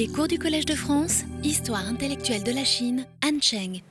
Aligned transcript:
Les 0.00 0.08
cours 0.08 0.28
du 0.28 0.38
Collège 0.38 0.64
de 0.64 0.72
France, 0.72 1.24
Histoire 1.44 1.86
intellectuelle 1.86 2.42
de 2.42 2.52
la 2.52 2.64
Chine, 2.64 3.04
Han 3.22 3.38
Cheng. 3.38 3.82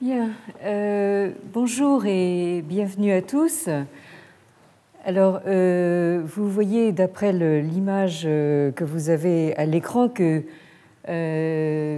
Bien, 0.00 0.30
euh, 0.62 1.32
bonjour 1.52 2.06
et 2.06 2.62
bienvenue 2.62 3.10
à 3.10 3.20
tous. 3.20 3.68
Alors, 5.04 5.40
euh, 5.48 6.22
vous 6.24 6.48
voyez 6.48 6.92
d'après 6.92 7.32
l'image 7.32 8.22
euh, 8.24 8.70
que 8.70 8.84
vous 8.84 9.10
avez 9.10 9.52
à 9.56 9.66
l'écran 9.66 10.08
que, 10.08 10.44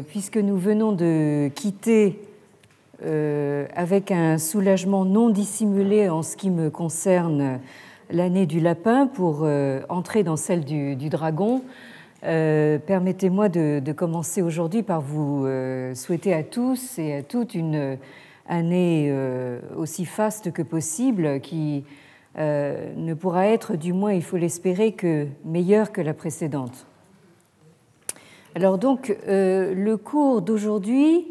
puisque 0.09 0.39
nous 0.39 0.57
venons 0.57 0.93
de 0.93 1.49
quitter 1.55 2.19
avec 3.05 4.11
un 4.11 4.39
soulagement 4.39 5.05
non 5.05 5.29
dissimulé 5.29 6.09
en 6.09 6.23
ce 6.23 6.35
qui 6.35 6.49
me 6.49 6.71
concerne 6.71 7.61
l'année 8.09 8.47
du 8.47 8.59
lapin 8.59 9.07
pour 9.07 9.47
entrer 9.91 10.23
dans 10.23 10.37
celle 10.37 10.65
du 10.65 11.11
dragon, 11.11 11.62
euh, 12.23 12.79
permettez-moi 12.79 13.48
de, 13.48 13.93
commencer 13.93 14.42
aujourd'hui 14.42 14.83
par 14.83 15.01
vous 15.01 15.47
euh, 15.47 15.95
souhaiter 15.95 16.34
à 16.34 16.42
tous 16.42 16.98
et 16.98 17.15
à 17.15 17.23
toutes 17.23 17.55
une 17.55 17.97
année 18.47 19.09
euh, 19.11 19.61
aussi 19.77 20.05
faste 20.05 20.52
que 20.52 20.62
possible, 20.62 21.41
qui 21.41 21.84
ne 22.37 23.12
pourra 23.14 23.48
être, 23.48 23.77
du 23.77 23.92
moins 23.92 24.12
il 24.12 24.23
faut 24.23 24.37
l'espérer, 24.37 24.92
que 24.92 25.27
meilleure 25.45 25.92
que 25.92 26.01
la 26.01 26.14
précédente. 26.14 26.87
Alors 28.55 28.78
donc, 28.78 29.14
le 29.27 29.95
cours 29.97 30.41
d'aujourd'hui 30.41 31.27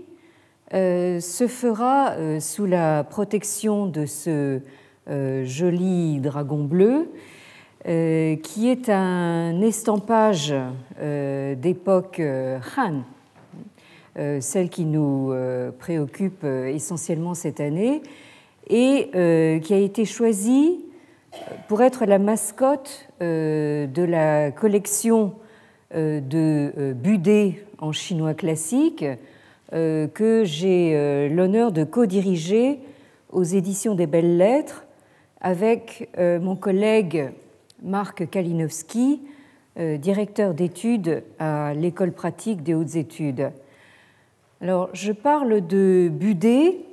se 0.72 1.46
fera 1.48 2.16
sous 2.40 2.66
la 2.66 3.06
protection 3.06 3.88
de 3.88 4.06
ce 4.06 4.60
joli 5.08 6.20
dragon 6.20 6.66
bleu 6.66 7.08
qui 7.86 8.70
est 8.70 8.90
un 8.90 9.62
estampage 9.62 10.54
euh, 11.00 11.56
d'époque 11.56 12.20
euh, 12.20 12.60
Han, 12.78 13.04
celle 14.42 14.70
qui 14.70 14.84
nous 14.84 15.34
préoccupe 15.80 16.44
essentiellement 16.44 17.34
cette 17.34 17.62
année, 17.62 18.02
et 18.68 19.10
qui 19.64 19.74
a 19.74 19.78
été 19.78 20.04
choisie 20.04 20.84
pour 21.70 21.82
être 21.82 22.06
la 22.06 22.20
mascotte 22.20 23.08
de 23.22 24.04
la 24.04 24.52
collection 24.52 25.36
de 25.96 26.94
budets 26.94 27.64
en 27.78 27.94
chinois 27.94 28.34
classique 28.34 29.06
que 29.72 30.44
j'ai 30.44 31.30
l'honneur 31.30 31.72
de 31.72 31.86
co-diriger 31.86 32.80
aux 33.32 33.44
éditions 33.44 33.96
des 33.96 34.08
Belles 34.08 34.36
Lettres 34.36 34.86
avec 35.40 36.10
mon 36.18 36.58
collègue 36.58 37.32
Marc 37.84 38.30
Kalinowski, 38.30 39.22
euh, 39.78 39.98
directeur 39.98 40.54
d'études 40.54 41.24
à 41.40 41.74
l'École 41.74 42.12
pratique 42.12 42.64
des 42.64 42.74
hautes 42.74 42.96
études. 42.96 43.52
Alors, 44.62 44.90
je 44.94 45.12
parle 45.12 45.66
de 45.66 46.10
Budé 46.12 46.86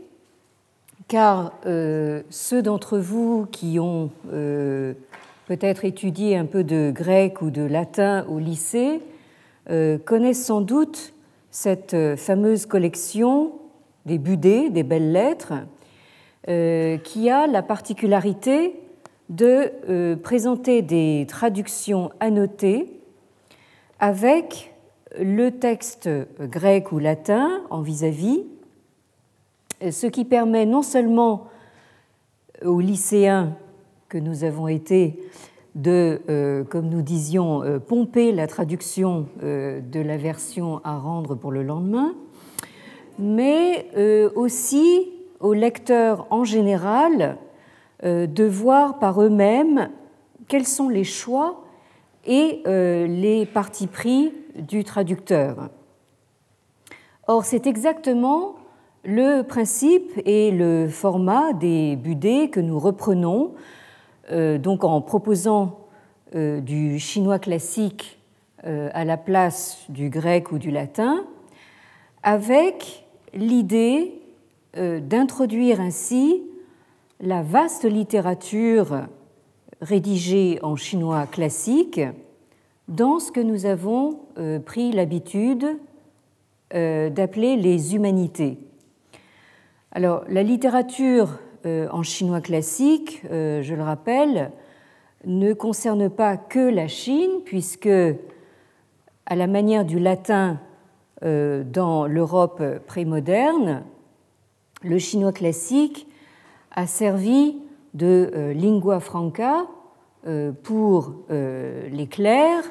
car 1.08 1.52
euh, 1.66 2.22
ceux 2.30 2.62
d'entre 2.62 2.98
vous 2.98 3.46
qui 3.50 3.78
ont 3.80 4.10
euh, 4.32 4.94
peut-être 5.46 5.84
étudié 5.84 6.36
un 6.36 6.44
peu 6.44 6.62
de 6.64 6.92
grec 6.94 7.42
ou 7.42 7.50
de 7.50 7.62
latin 7.62 8.24
au 8.28 8.38
lycée 8.38 9.00
connaissent 10.04 10.44
sans 10.44 10.60
doute 10.60 11.12
cette 11.50 11.96
fameuse 12.14 12.66
collection 12.66 13.50
des 14.04 14.16
Budés, 14.16 14.70
des 14.70 14.84
belles 14.84 15.10
lettres, 15.10 15.54
qui 16.46 17.30
a 17.30 17.48
la 17.48 17.62
particularité 17.62 18.76
de 19.28 19.72
euh, 19.88 20.16
présenter 20.16 20.82
des 20.82 21.26
traductions 21.28 22.10
annotées 22.20 23.00
avec 23.98 24.74
le 25.18 25.50
texte 25.50 26.08
grec 26.40 26.92
ou 26.92 26.98
latin 26.98 27.62
en 27.70 27.80
vis-à-vis, 27.80 28.44
ce 29.90 30.06
qui 30.06 30.24
permet 30.24 30.66
non 30.66 30.82
seulement 30.82 31.48
aux 32.64 32.80
lycéens 32.80 33.56
que 34.08 34.18
nous 34.18 34.44
avons 34.44 34.68
été 34.68 35.18
de, 35.74 36.20
euh, 36.28 36.64
comme 36.64 36.88
nous 36.88 37.02
disions, 37.02 37.62
euh, 37.62 37.78
pomper 37.78 38.32
la 38.32 38.46
traduction 38.46 39.26
de 39.42 40.00
la 40.00 40.16
version 40.16 40.80
à 40.84 40.98
rendre 40.98 41.34
pour 41.34 41.52
le 41.52 41.62
lendemain, 41.62 42.14
mais 43.18 43.86
aussi 44.34 45.10
aux 45.40 45.52
lecteurs 45.52 46.26
en 46.30 46.44
général 46.44 47.20
euh, 47.22 47.45
de 48.02 48.44
voir 48.44 48.98
par 48.98 49.22
eux-mêmes 49.22 49.90
quels 50.48 50.66
sont 50.66 50.88
les 50.88 51.04
choix 51.04 51.64
et 52.26 52.62
euh, 52.66 53.06
les 53.06 53.46
partis 53.46 53.86
pris 53.86 54.32
du 54.56 54.84
traducteur. 54.84 55.70
Or, 57.28 57.44
c'est 57.44 57.66
exactement 57.66 58.56
le 59.04 59.42
principe 59.42 60.10
et 60.24 60.50
le 60.50 60.88
format 60.88 61.52
des 61.52 61.96
budets 61.96 62.48
que 62.48 62.60
nous 62.60 62.78
reprenons, 62.78 63.54
euh, 64.32 64.58
donc 64.58 64.84
en 64.84 65.00
proposant 65.00 65.80
du 66.34 66.98
chinois 66.98 67.38
classique 67.38 68.18
à 68.64 69.04
la 69.04 69.16
place 69.16 69.84
du 69.88 70.10
grec 70.10 70.50
ou 70.50 70.58
du 70.58 70.72
latin, 70.72 71.24
avec 72.24 73.06
l'idée 73.32 74.20
d'introduire 74.74 75.80
ainsi 75.80 76.42
la 77.20 77.42
vaste 77.42 77.84
littérature 77.84 79.06
rédigée 79.80 80.58
en 80.62 80.76
chinois 80.76 81.26
classique 81.26 82.00
dans 82.88 83.18
ce 83.18 83.32
que 83.32 83.40
nous 83.40 83.66
avons 83.66 84.20
euh, 84.38 84.58
pris 84.58 84.92
l'habitude 84.92 85.66
euh, 86.74 87.10
d'appeler 87.10 87.56
les 87.56 87.94
humanités. 87.94 88.58
Alors, 89.92 90.24
la 90.28 90.42
littérature 90.42 91.38
euh, 91.64 91.88
en 91.90 92.02
chinois 92.02 92.40
classique, 92.40 93.22
je 93.30 93.74
le 93.74 93.82
rappelle, 93.82 94.50
ne 95.24 95.52
concerne 95.54 96.10
pas 96.10 96.36
que 96.36 96.60
la 96.60 96.86
Chine, 96.86 97.40
puisque, 97.44 97.88
à 99.26 99.34
la 99.34 99.46
manière 99.46 99.84
du 99.84 99.98
latin 99.98 100.60
dans 101.22 102.06
l'Europe 102.06 102.62
prémoderne, 102.86 103.82
le 104.82 104.98
chinois 104.98 105.32
classique 105.32 106.05
a 106.76 106.86
servi 106.86 107.56
de 107.94 108.30
euh, 108.34 108.52
lingua 108.52 109.00
franca 109.00 109.66
euh, 110.26 110.52
pour 110.62 111.14
euh, 111.30 111.88
les 111.90 112.06
clercs, 112.06 112.70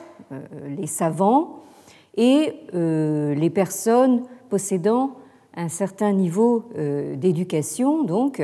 les 0.67 0.87
savants 0.87 1.63
et 2.17 2.53
les 2.73 3.49
personnes 3.51 4.23
possédant 4.49 5.11
un 5.55 5.67
certain 5.67 6.13
niveau 6.13 6.63
d'éducation, 7.15 8.03
donc, 8.03 8.41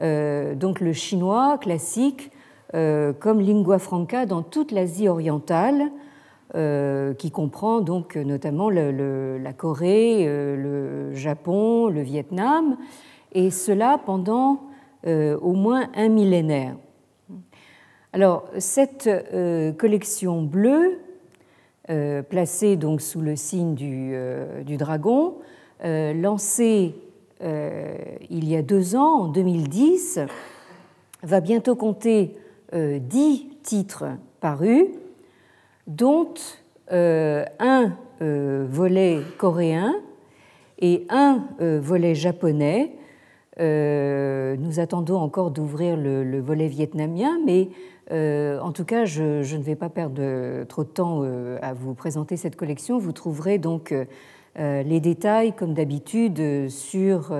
donc 0.00 0.80
le 0.80 0.92
chinois 0.92 1.56
classique 1.58 2.30
comme 2.72 3.40
lingua 3.40 3.78
franca 3.78 4.26
dans 4.26 4.42
toute 4.42 4.70
l'Asie 4.70 5.08
orientale, 5.08 5.92
qui 7.16 7.30
comprend 7.30 7.80
donc 7.80 8.16
notamment 8.16 8.68
la 8.68 9.52
Corée, 9.54 10.26
le 10.26 11.14
Japon, 11.14 11.86
le 11.86 12.02
Vietnam, 12.02 12.76
et 13.32 13.50
cela 13.50 13.98
pendant 14.04 14.60
au 15.06 15.52
moins 15.52 15.90
un 15.94 16.08
millénaire. 16.08 16.76
Alors, 18.14 18.44
cette 18.58 19.08
euh, 19.08 19.72
collection 19.72 20.40
bleue, 20.40 21.00
euh, 21.90 22.22
placée 22.22 22.76
donc 22.76 23.00
sous 23.00 23.20
le 23.20 23.34
signe 23.34 23.74
du, 23.74 24.14
du 24.64 24.76
dragon, 24.76 25.38
lancée 25.82 26.94
il 27.40 28.48
y 28.48 28.56
a 28.56 28.62
deux 28.62 28.94
ans, 28.94 29.22
en 29.24 29.28
2010, 29.28 30.20
va 31.24 31.40
bientôt 31.40 31.74
compter 31.74 32.38
dix 32.72 33.48
titres 33.64 34.04
parus, 34.40 34.86
dont 35.88 36.32
un 36.90 37.92
volet 38.20 39.20
coréen 39.36 39.96
et 40.78 41.04
un 41.10 41.44
volet 41.58 42.14
japonais 42.14 42.92
euh, 42.94 43.03
nous 43.60 44.80
attendons 44.80 45.16
encore 45.16 45.50
d'ouvrir 45.50 45.96
le, 45.96 46.40
volet 46.40 46.68
vietnamien, 46.68 47.38
mais 47.44 47.68
euh, 48.10 48.58
en 48.60 48.72
tout 48.72 48.84
cas, 48.84 49.04
je, 49.04 49.56
ne 49.56 49.62
vais 49.62 49.76
pas 49.76 49.88
perdre 49.88 50.64
trop 50.64 50.84
de 50.84 50.88
temps 50.88 51.20
euh, 51.22 51.58
à 51.62 51.72
vous 51.72 51.94
présenter 51.94 52.36
cette 52.36 52.56
collection. 52.56 52.98
Vous 52.98 53.12
trouverez 53.12 53.58
donc 53.58 53.94
les 54.56 55.00
détails, 55.00 55.52
comme 55.52 55.74
d'habitude, 55.74 56.68
sur 56.68 57.34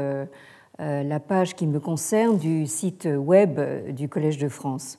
la 0.78 1.20
page 1.20 1.54
qui 1.54 1.66
me 1.68 1.78
concerne 1.78 2.38
du 2.38 2.66
site 2.66 3.08
web 3.16 3.60
du 3.92 4.08
Collège 4.08 4.38
de 4.38 4.48
France. 4.48 4.98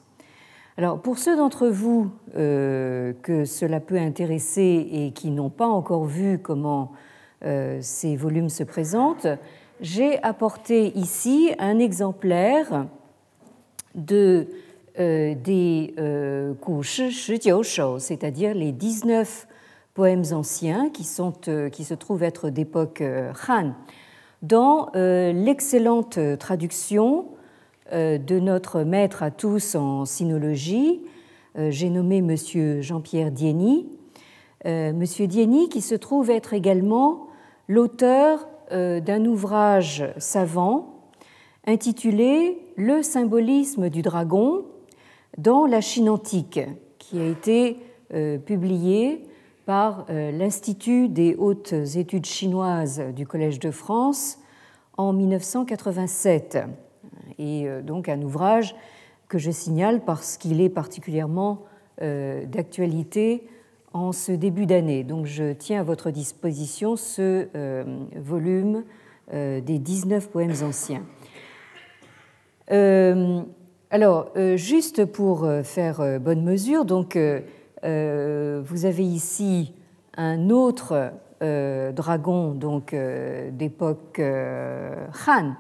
Alors, 0.78 1.02
pour 1.02 1.18
ceux 1.18 1.36
d'entre 1.36 1.68
vous 1.68 2.10
que 2.34 3.44
cela 3.46 3.82
peut 3.82 3.98
intéresser 3.98 4.88
et 4.92 5.12
qui 5.12 5.30
n'ont 5.30 5.50
pas 5.50 5.68
encore 5.68 6.06
vu 6.06 6.40
comment 6.40 6.94
ces 7.82 8.16
volumes 8.16 8.50
se 8.50 8.64
présentent, 8.64 9.28
j'ai 9.82 10.22
apporté 10.24 10.98
ici 10.98 11.52
un 11.60 11.80
exemplaire 11.80 12.88
de, 13.94 14.48
euh, 15.00 15.36
des 15.36 15.94
euh, 15.98 16.54
c'est-à-dire 18.00 18.54
les 18.54 18.72
19 18.72 19.48
poèmes 19.94 20.24
anciens 20.32 20.90
qui, 20.90 21.04
sont, 21.04 21.34
qui 21.72 21.84
se 21.84 21.94
trouvent 21.94 22.24
être 22.24 22.50
d'époque 22.50 23.04
Han 23.48 23.74
dans 24.42 24.92
l'excellente 24.94 26.20
traduction 26.38 27.28
de 27.92 28.40
notre 28.40 28.84
maître 28.84 29.24
à 29.24 29.32
tous 29.32 29.76
en 29.76 30.06
sinologie, 30.06 31.02
j'ai 31.56 31.90
nommé 31.90 32.18
M. 32.18 32.82
Jean-Pierre 32.82 33.32
Dieny. 33.32 33.88
M. 34.66 35.04
Dieny 35.04 35.70
qui 35.70 35.82
se 35.82 35.96
trouve 35.96 36.30
être 36.30 36.54
également 36.54 37.28
l'auteur 37.70 38.48
d'un 38.72 39.26
ouvrage 39.26 40.06
savant 40.18 40.96
intitulé 41.66 42.58
Le 42.78 43.02
symbolisme 43.02 43.90
du 43.90 44.02
dragon 44.02 44.66
dans 45.38 45.66
la 45.66 45.82
Chine 45.82 46.10
antique, 46.10 46.60
qui 46.98 47.20
a 47.20 47.26
été 47.28 47.78
euh, 48.14 48.38
publié 48.38 49.26
par 49.66 50.06
euh, 50.10 50.32
l'Institut 50.32 51.10
des 51.10 51.36
hautes 51.36 51.74
études 51.96 52.26
chinoises 52.26 53.02
du 53.16 53.26
Collège 53.26 53.60
de 53.60 53.72
France 53.72 54.40
en 54.98 55.12
1987. 55.12 56.60
Et 57.40 57.68
euh, 57.68 57.82
donc 57.82 58.10
un 58.10 58.22
ouvrage 58.22 58.76
que 59.28 59.38
je 59.38 59.52
signale 59.52 60.02
parce 60.06 60.38
qu'il 60.38 60.62
est 60.62 60.70
particulièrement 60.70 61.64
d'actualité 61.98 63.48
en 63.96 64.12
ce 64.12 64.32
début 64.32 64.66
d'année. 64.66 65.04
Donc 65.04 65.26
je 65.26 65.54
tiens 65.54 65.80
à 65.80 65.84
votre 65.84 66.12
disposition 66.12 66.96
ce 66.96 67.48
volume 68.16 68.84
des 69.32 69.80
19 69.80 70.30
poèmes 70.30 70.54
anciens. 70.64 71.04
Euh, 72.72 73.42
alors, 73.92 74.32
euh, 74.36 74.58
juste 74.58 75.06
pour 75.06 75.44
euh, 75.44 75.64
faire 75.64 76.20
bonne 76.20 76.44
mesure, 76.44 76.86
donc, 76.86 77.18
vous 77.18 78.86
avez 78.86 79.04
ici 79.04 79.74
un 80.18 80.50
autre 80.50 81.12
dragon 81.40 82.54
donc 82.54 82.96
d'époque 83.52 84.20
Han, 84.20 85.54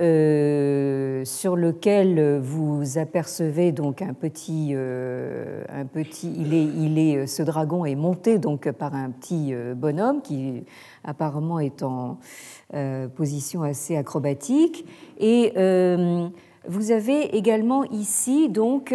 hein, 0.00 1.22
sur 1.24 1.56
lequel 1.56 2.38
vous 2.38 2.98
apercevez 2.98 3.72
donc 3.72 4.02
un 4.02 4.14
petit, 4.14 4.74
un 4.74 5.86
petit 5.86 6.32
il 6.36 6.54
est, 6.54 6.64
il 6.64 6.98
est, 6.98 7.26
ce 7.26 7.42
dragon 7.42 7.84
est 7.84 7.94
monté 7.94 8.38
donc 8.38 8.70
par 8.72 8.94
un 8.94 9.10
petit 9.10 9.54
bonhomme 9.76 10.22
qui 10.22 10.64
apparemment 11.04 11.60
est 11.60 11.82
en 11.82 12.18
euh, 12.72 13.08
position 13.08 13.64
assez 13.64 13.96
acrobatique. 13.96 14.86
Et 15.18 15.52
euh, 15.56 16.28
vous 16.68 16.92
avez 16.92 17.36
également 17.36 17.82
ici 17.82 18.48
donc 18.48 18.94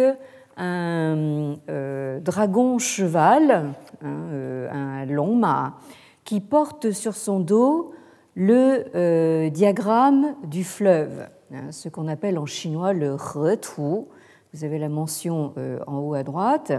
un 0.56 1.56
euh, 1.68 2.18
dragon 2.20 2.78
cheval, 2.78 3.74
hein, 4.02 4.68
un 4.72 5.04
long 5.04 5.34
mât, 5.36 5.74
qui 6.24 6.40
porte 6.40 6.90
sur 6.92 7.14
son 7.14 7.38
dos 7.38 7.92
le 8.36 9.48
diagramme 9.48 10.36
du 10.44 10.62
fleuve, 10.62 11.26
hein, 11.52 11.72
ce 11.72 11.88
qu'on 11.88 12.06
appelle 12.06 12.38
en 12.38 12.46
chinois 12.46 12.92
le 12.92 13.14
retu. 13.14 14.06
Vous 14.52 14.64
avez 14.64 14.78
la 14.78 14.88
mention 14.88 15.52
en 15.86 15.98
haut 15.98 16.14
à 16.14 16.22
droite. 16.22 16.72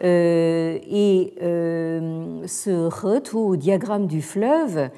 et 0.00 1.34
ce 1.38 2.88
retu, 2.88 3.58
diagramme 3.58 4.06
du 4.06 4.22
fleuve, 4.22 4.90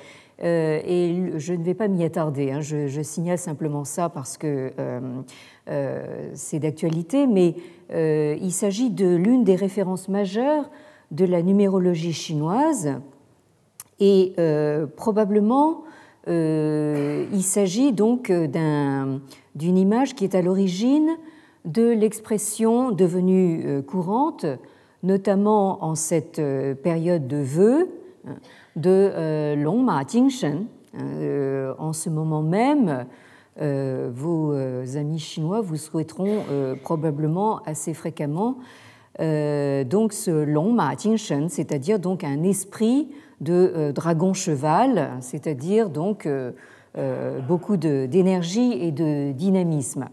euh, 0.43 0.81
et 0.85 1.33
je 1.37 1.53
ne 1.53 1.63
vais 1.63 1.75
pas 1.75 1.89
m'y 1.89 2.03
attarder, 2.03 2.51
hein. 2.51 2.61
je, 2.61 3.03
signale 3.03 3.37
simplement 3.37 3.85
ça 3.85 4.09
parce 4.09 4.39
que 4.39 4.73
euh, 4.79 5.01
euh, 5.69 6.31
c'est 6.35 6.61
d'actualité, 6.61 7.27
mais 7.27 7.55
il 7.93 8.53
s'agit 8.53 8.91
de 8.91 9.17
l'une 9.17 9.45
des 9.45 9.57
références 9.57 10.09
majeures 10.09 10.71
de 11.11 11.25
la 11.25 11.43
numérologie 11.43 12.13
chinoise 12.13 12.95
et 14.01 14.35
probablement 14.97 15.85
il 16.27 17.43
s'agit 17.43 17.93
donc 17.93 18.31
d'une 18.31 19.79
image 19.79 20.15
qui 20.15 20.25
est 20.25 20.35
à 20.35 20.43
l'origine 20.43 21.11
de 21.65 21.91
l'expression 21.91 22.91
devenue 22.91 23.83
courante, 23.87 24.47
notamment 25.03 25.85
en 25.85 25.95
cette 25.95 26.41
période 26.83 27.29
de 27.29 27.37
vœux 27.37 27.89
de 28.77 29.11
euh, 29.15 29.57
Long 29.57 29.83
Ma 29.83 30.03
Jingshen. 30.07 30.67
Euh, 30.99 31.73
en 31.79 31.93
ce 31.93 32.11
moment 32.11 32.43
même, 32.43 33.07
euh, 33.61 34.11
vos 34.13 34.53
amis 34.97 35.19
chinois 35.19 35.61
vous 35.61 35.77
souhaiteront 35.77 36.43
probablement 36.83 37.61
assez 37.65 37.95
fréquemment 37.95 38.57
donc 39.19 40.15
ce 40.15 40.31
Long 40.31 40.73
Ma 40.73 40.97
Jingshen, 40.97 41.51
c'est-à-dire 41.51 41.99
donc 41.99 42.25
un 42.25 42.43
esprit 42.43 43.09
de 43.41 43.93
dragon 43.95 44.35
cheval, 44.35 45.11
c'est-à-dire 45.21 45.89
donc 45.89 46.29
beaucoup 47.49 47.77
d'énergie 47.77 48.73
et 48.73 48.93
de 48.93 49.33
dynamisme. 49.33 50.09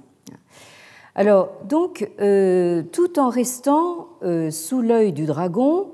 Alors, 1.16 1.50
donc, 1.68 2.10
tout 2.18 3.20
en 3.20 3.30
restant 3.30 4.08
sous 4.50 4.82
l'œil 4.82 5.12
du 5.12 5.26
dragon, 5.26 5.88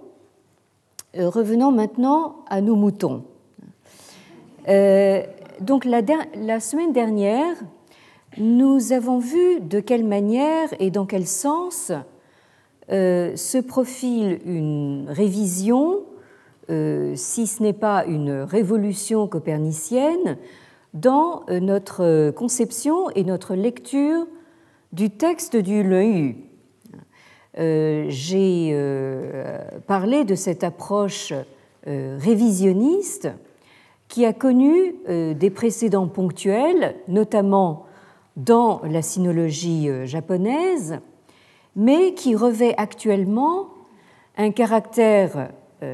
euh, 1.16 1.30
revenons 1.30 1.72
maintenant 1.72 2.38
à 2.50 2.60
nos 2.60 2.76
moutons. 2.76 3.24
Euh, 4.68 5.22
donc 5.60 5.86
la, 5.86 6.60
semaine 6.60 6.92
dernière, 6.92 7.56
nous 8.40 8.94
avons 8.94 9.20
vu 9.20 9.60
de 9.60 9.80
quelle 9.80 10.06
manière 10.06 10.70
et 10.80 10.90
dans 10.90 11.06
quel 11.06 11.28
sens 11.28 11.92
euh, 12.92 13.36
se 13.36 13.60
profile 13.60 14.40
une 14.44 15.06
révision, 15.08 16.02
si 16.68 17.48
ce 17.48 17.62
n'est 17.62 17.74
pas 17.74 18.06
une 18.06 18.31
révolution 18.42 19.27
copernicienne, 19.27 20.38
dans 20.94 21.44
notre 21.50 22.31
conception 22.31 23.10
et 23.12 23.24
notre 23.24 23.56
lecture 23.56 24.27
du 24.92 25.10
texte 25.10 25.56
du 25.56 25.83
Leu 25.83 26.36
euh, 27.60 28.06
j'ai 28.10 28.71
euh, 28.74 29.60
parlé 29.86 30.24
de 30.24 30.33
cette 30.33 30.63
approche 30.63 31.33
euh, 31.86 32.18
révisionniste 32.19 33.30
qui 34.07 34.25
a 34.25 34.33
connu 34.33 34.94
des 35.07 35.50
précédents 35.50 36.07
ponctuels, 36.07 36.95
notamment 37.07 37.88
dans 38.38 38.81
la 38.83 39.01
sinologie 39.01 39.89
japonaise, 40.06 41.00
mais 41.75 42.13
qui 42.13 42.36
revêt 42.36 42.75
actuellement 42.77 43.69
un 44.38 44.51
caractère 44.51 45.50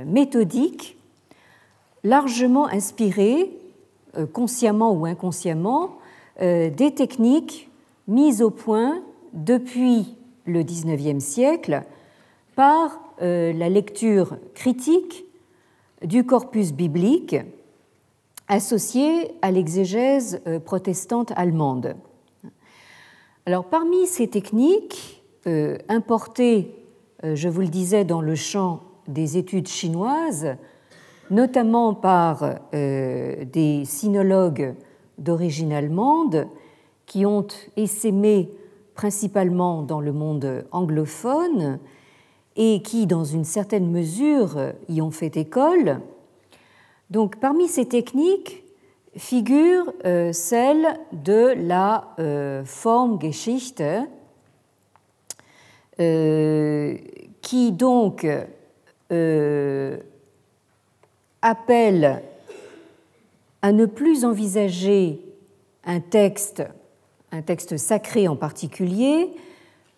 méthodique 0.06 0.98
largement 2.04 2.68
inspiré, 2.68 3.52
consciemment 4.34 4.94
ou 4.94 5.06
inconsciemment, 5.06 5.98
des 6.40 6.94
techniques 6.96 7.70
mises 8.08 8.42
au 8.42 8.50
point 8.50 9.02
depuis 9.34 10.16
le 10.46 10.64
XIXe 10.64 11.24
siècle 11.24 11.84
par 12.56 13.00
euh, 13.22 13.54
la 13.54 13.70
lecture 13.70 14.38
critique 14.54 15.26
du 16.04 16.26
corpus 16.26 16.74
biblique 16.74 17.36
associé 18.48 19.32
à 19.42 19.52
l'exégèse 19.52 20.42
euh, 20.48 20.60
protestante 20.60 21.32
allemande. 21.36 21.96
Alors, 23.46 23.66
parmi 23.66 24.08
ces 24.08 24.28
techniques 24.28 25.24
euh, 25.48 25.78
importées, 25.88 26.76
je 27.24 27.50
vous 27.50 27.62
le 27.62 27.68
disais, 27.68 28.06
dans 28.06 28.22
le 28.22 28.36
champ 28.36 28.82
des 29.10 29.38
études 29.38 29.68
chinoises, 29.68 30.56
notamment 31.30 31.94
par 31.94 32.60
des 32.72 33.84
sinologues 33.86 34.74
d'origine 35.18 35.74
allemande 35.74 36.48
qui 37.06 37.26
ont 37.26 37.48
essaimé 37.76 38.50
principalement 38.96 39.84
dans 39.84 40.00
le 40.00 40.14
monde 40.14 40.66
anglophone 40.72 41.80
et 42.56 42.82
qui, 42.82 43.06
dans 43.08 43.24
une 43.24 43.46
certaine 43.46 43.92
mesure, 43.92 44.58
y 44.88 45.02
ont 45.02 45.12
fait 45.12 45.38
école. 45.38 46.02
Donc, 47.10 47.40
parmi 47.40 47.68
ces 47.68 47.86
techniques 47.86 48.64
figure 49.16 49.92
euh, 50.06 50.32
celle 50.34 51.00
de 51.12 51.54
la 51.56 52.14
euh, 52.20 52.64
Formgeschichte, 52.64 53.84
euh, 56.00 56.98
qui 57.42 57.72
donc 57.72 58.28
appelle 61.42 62.22
à 63.62 63.72
ne 63.72 63.86
plus 63.86 64.26
envisager 64.26 65.20
un 65.86 66.00
texte 66.00 66.64
un 67.32 67.42
texte 67.42 67.78
sacré 67.78 68.28
en 68.28 68.36
particulier, 68.36 69.32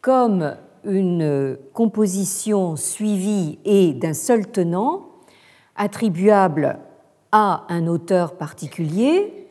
comme 0.01 0.55
une 0.83 1.57
composition 1.73 2.75
suivie 2.75 3.59
et 3.65 3.93
d'un 3.93 4.13
seul 4.13 4.47
tenant, 4.47 5.05
attribuable 5.75 6.79
à 7.31 7.65
un 7.69 7.87
auteur 7.87 8.35
particulier, 8.35 9.47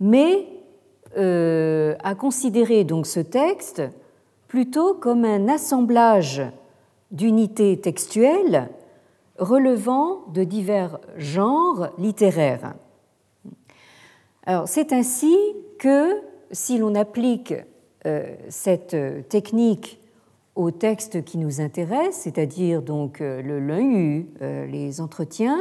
mais 0.00 0.46
euh, 1.16 1.96
à 2.02 2.14
considérer 2.14 2.84
donc 2.84 3.06
ce 3.06 3.20
texte 3.20 3.82
plutôt 4.48 4.94
comme 4.94 5.24
un 5.24 5.48
assemblage 5.48 6.42
d'unités 7.14 7.80
textuelles 7.80 8.68
relevant 9.38 10.26
de 10.34 10.44
divers 10.44 10.98
genres 11.16 11.88
littéraires. 11.98 12.74
C'est 14.66 14.92
ainsi 14.92 15.34
que 15.78 16.20
si 16.50 16.78
l'on 16.78 16.94
applique 16.94 17.54
euh, 18.06 18.34
cette 18.48 18.96
technique 19.28 19.98
au 20.54 20.70
texte 20.70 21.24
qui 21.24 21.38
nous 21.38 21.60
intéresse, 21.60 22.16
c'est-à-dire 22.16 22.82
donc 22.82 23.20
euh, 23.20 23.40
le 23.40 23.58
LEU, 23.58 24.26
euh, 24.42 24.66
les 24.66 25.00
entretiens, 25.00 25.58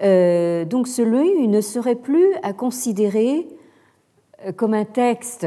donc 0.00 0.88
ce 0.88 1.00
LEU 1.00 1.46
ne 1.46 1.60
serait 1.60 1.94
plus 1.94 2.34
à 2.42 2.52
considérer 2.52 3.46
comme 4.56 4.74
un 4.74 4.84
texte 4.84 5.46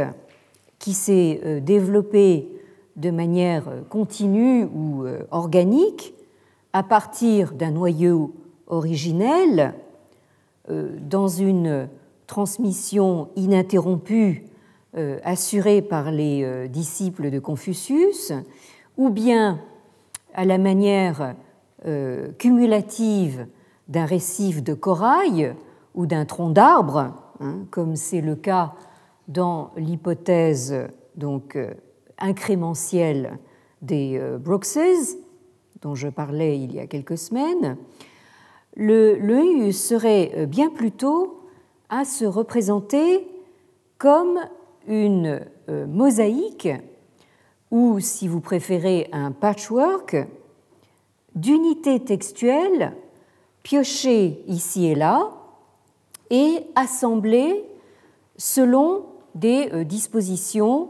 qui 0.80 0.94
s'est 0.94 1.60
développé 1.62 2.48
de 2.96 3.12
manière 3.12 3.64
continue 3.90 4.66
ou 4.66 5.06
organique 5.32 6.14
à 6.74 6.84
partir 6.84 7.54
d'un 7.54 7.72
noyau 7.72 8.34
originel 8.68 9.74
dans 10.70 11.28
une 11.28 11.90
transmission 12.28 13.30
ininterrompue 13.36 14.46
euh, 14.98 15.20
assurée 15.26 15.82
par 15.82 16.10
les 16.10 16.44
euh, 16.44 16.68
disciples 16.68 17.30
de 17.30 17.40
Confucius, 17.40 18.32
ou 18.96 19.10
bien 19.10 19.60
à 20.34 20.46
la 20.46 20.58
manière 20.58 21.36
euh, 21.86 22.32
cumulative 22.38 23.46
d'un 23.90 24.06
récif 24.06 24.64
de 24.64 24.74
corail 24.74 25.54
ou 25.96 26.06
d'un 26.06 26.24
tronc 26.24 26.52
d'arbre, 26.52 27.14
hein, 27.42 27.66
comme 27.72 27.98
c'est 27.98 28.22
le 28.22 28.38
cas 28.38 28.74
dans 29.28 29.72
l'hypothèse 29.76 30.88
donc 31.18 31.58
incrémentielle 32.20 33.38
des 33.82 34.20
Brookses, 34.40 35.18
dont 35.82 35.96
je 35.96 36.08
parlais 36.08 36.60
il 36.60 36.74
y 36.74 36.80
a 36.80 36.88
quelques 36.88 37.18
semaines, 37.18 37.78
le, 38.76 39.16
le 39.16 39.72
serait 39.72 40.46
bien 40.48 40.70
plutôt 40.70 41.46
à 41.90 42.06
se 42.06 42.26
représenter 42.26 43.28
comme 43.98 44.40
une 44.88 45.42
euh, 45.70 45.88
mosaïque 45.88 46.70
ou, 47.72 48.00
si 48.00 48.28
vous 48.28 48.42
préférez, 48.42 49.10
un 49.12 49.32
patchwork 49.32 50.16
d'unités 51.34 52.00
textuelles 52.00 52.94
piochées 53.64 54.44
ici 54.48 54.86
et 54.86 54.96
là 54.96 55.32
et 56.30 56.60
assemblées 56.76 57.66
selon 58.38 59.06
des 59.34 59.70
euh, 59.74 59.84
dispositions 59.84 60.90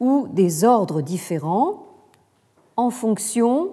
ou 0.00 0.26
des 0.32 0.64
ordres 0.64 1.02
différents 1.02 1.86
en 2.76 2.90
fonction 2.90 3.70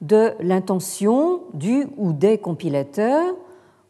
de 0.00 0.32
l'intention 0.40 1.42
du 1.54 1.86
ou 1.96 2.12
des 2.12 2.38
compilateurs 2.38 3.34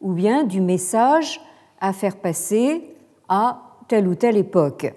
ou 0.00 0.12
bien 0.12 0.44
du 0.44 0.60
message 0.60 1.40
à 1.80 1.92
faire 1.92 2.16
passer 2.16 2.94
à 3.28 3.62
telle 3.88 4.06
ou 4.06 4.14
telle 4.14 4.36
époque. 4.36 4.92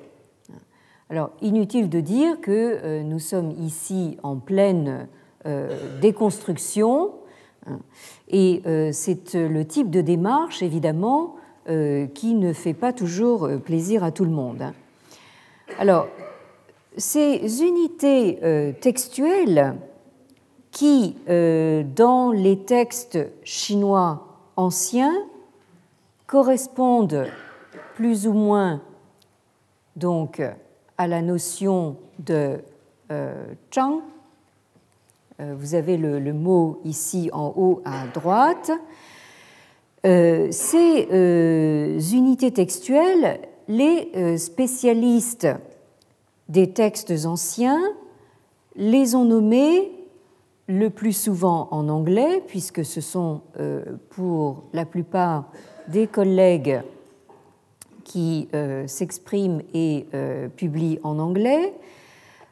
Alors, 1.10 1.32
inutile 1.42 1.90
de 1.90 2.00
dire 2.00 2.40
que 2.40 2.52
euh, 2.52 3.04
nous 3.04 3.20
sommes 3.20 3.52
ici 3.52 4.18
en 4.24 4.38
pleine 4.38 5.08
euh, 5.46 6.00
déconstruction, 6.00 7.12
hein, 7.68 7.80
et 8.30 8.62
euh, 8.66 8.92
c'est 8.94 9.34
le 9.34 9.66
type 9.66 9.90
de 9.90 10.02
démarche, 10.02 10.62
évidemment, 10.62 11.36
qui 12.16 12.34
ne 12.34 12.54
fait 12.54 12.74
pas 12.74 12.92
toujours 12.92 13.48
plaisir 13.64 14.04
à 14.04 14.12
tout 14.12 14.26
le 14.26 14.32
monde. 14.32 14.74
Alors, 15.78 16.08
ces 16.98 17.64
unités 17.64 18.76
textuelles 18.82 19.76
qui, 20.72 21.16
dans 21.28 22.32
les 22.32 22.60
textes 22.60 23.20
chinois 23.44 24.28
anciens, 24.56 25.16
correspondent 26.28 27.28
plus 27.96 28.28
ou 28.28 28.34
moins 28.34 28.82
donc 29.96 30.42
à 30.98 31.08
la 31.08 31.22
notion 31.22 31.98
de 32.20 32.60
euh, 33.12 33.46
Chang. 33.70 34.02
Euh, 35.40 35.56
vous 35.58 35.76
avez 35.76 35.98
le, 35.98 36.34
mot 36.34 36.80
ici 36.86 37.30
en 37.34 37.54
haut 37.56 37.82
à 37.86 38.08
droite. 38.08 38.72
Euh, 40.06 40.48
ces 40.52 41.08
unités 42.14 42.52
textuelles, 42.52 43.42
les 43.68 44.38
spécialistes 44.38 45.48
des 46.52 46.72
textes 46.72 47.14
anciens 47.26 47.82
les 48.76 49.16
ont 49.16 49.26
nommées 49.26 49.92
le 50.68 50.90
plus 50.90 51.14
souvent 51.14 51.68
en 51.72 51.90
anglais, 51.90 52.44
puisque 52.48 52.86
ce 52.86 53.02
sont 53.02 53.42
pour 54.10 54.64
la 54.72 54.86
plupart 54.86 55.52
des 55.90 56.08
collègues 56.08 56.82
qui 58.12 58.50
euh, 58.54 58.88
s'expriment 58.88 59.62
et 59.74 60.06
euh, 60.14 60.50
publient 60.50 61.00
en 61.04 61.18
anglais. 61.18 61.74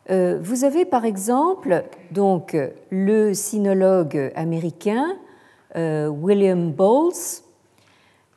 Euh, 0.09 0.39
vous 0.41 0.63
avez 0.63 0.85
par 0.85 1.03
exemple 1.03 1.83
donc 2.11 2.55
le 2.89 3.33
sinologue 3.33 4.31
américain 4.35 5.17
William 5.75 6.71
Bowles 6.71 7.43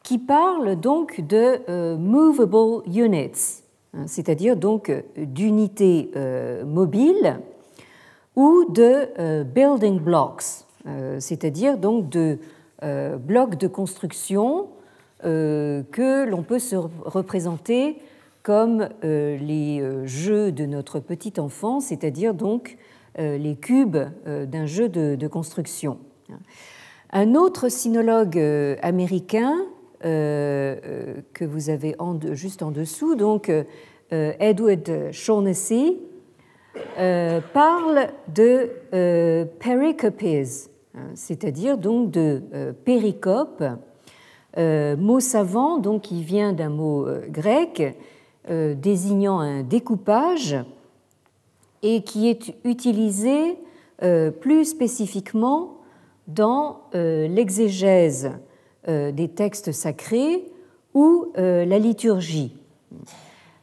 qui 0.03 0.19
parle 0.19 0.77
donc 0.77 1.23
de 1.23 1.97
movable 1.97 2.83
units, 2.87 3.62
c'est-à-dire 4.07 4.57
donc 4.57 4.91
d'unités 5.17 6.11
mobiles 6.65 7.41
ou 8.37 8.65
de 8.71 9.43
building 9.43 10.01
blocks, 10.01 10.65
c'est-à-dire 11.19 11.77
donc 11.77 12.09
de 12.09 12.39
blocs 13.19 13.57
de 13.57 13.69
construction 13.69 14.69
euh, 15.25 15.85
que 15.93 16.29
l'on 16.29 16.43
peut 16.43 16.59
se 16.59 16.75
représenter 16.75 17.99
comme 18.43 18.89
euh, 19.05 19.37
les 19.39 19.81
euh, 19.81 20.05
jeux 20.05 20.51
de 20.51 20.67
notre 20.67 20.99
petite 20.99 21.39
enfance, 21.39 21.87
c'est-à-dire 21.87 22.35
donc 22.35 22.77
les 23.19 23.57
cubes 23.57 23.99
d'un 24.25 24.65
jeu 24.65 24.89
de, 24.89 25.27
construction. 25.29 25.99
Un 27.11 27.35
autre 27.35 27.69
sinologue 27.69 28.39
américain 28.81 29.67
que 30.03 31.45
vous 31.45 31.71
avez 31.71 31.97
juste 32.33 32.63
en 32.63 32.71
dessous, 32.71 33.15
donc 33.15 33.51
Edward 34.11 35.11
Shaughnessy, 35.13 35.99
parle 37.53 38.09
de 38.35 38.71
pericopes, 39.59 40.23
hein, 40.95 41.01
c'est-à-dire 41.15 41.79
donc 41.79 42.11
de 42.11 42.43
péricope. 42.85 43.63
Euh, 44.59 44.97
mot 44.99 45.21
savant, 45.21 45.79
donc, 45.79 46.03
qui 46.03 46.23
vient 46.23 46.53
d'un 46.53 46.69
mot 46.69 47.07
euh, 47.07 47.25
grec 47.29 47.97
euh, 48.51 48.75
désignant 48.75 49.39
un 49.39 49.63
découpage 49.63 50.57
et 51.83 52.03
qui 52.03 52.29
est 52.29 52.55
utilisé 52.65 53.57
plus 54.41 54.65
spécifiquement 54.65 55.79
dans 56.27 56.81
l'exégèse 56.93 58.33
des 58.87 59.29
textes 59.29 59.73
sacrés 59.73 60.45
ou 60.95 61.33
la 61.37 61.79
liturgie. 61.79 62.57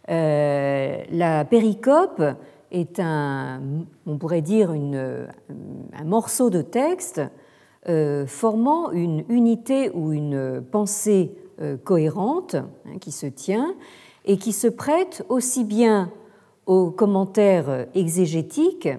La 0.08 1.46
péricope 1.50 2.24
est 2.72 3.00
un, 3.00 3.62
on 4.06 4.18
pourrait 4.18 4.42
dire, 4.42 4.72
un 4.72 6.04
morceau 6.06 6.50
de 6.50 6.62
texte 6.62 7.22
euh, 7.88 8.28
formant 8.28 8.92
une 8.92 9.24
unité 9.30 9.90
ou 9.94 10.12
une 10.12 10.62
pensée 10.70 11.32
euh, 11.62 11.78
cohérente 11.78 12.56
hein, 12.56 12.98
qui 13.00 13.14
se 13.14 13.26
tient 13.26 13.74
et 14.26 14.38
qui 14.38 14.52
se 14.52 14.68
prête 14.68 15.26
aussi 15.30 15.64
bien 15.64 16.12
aux 16.66 16.92
commentaires 16.92 17.88
exégétiques 17.96 18.90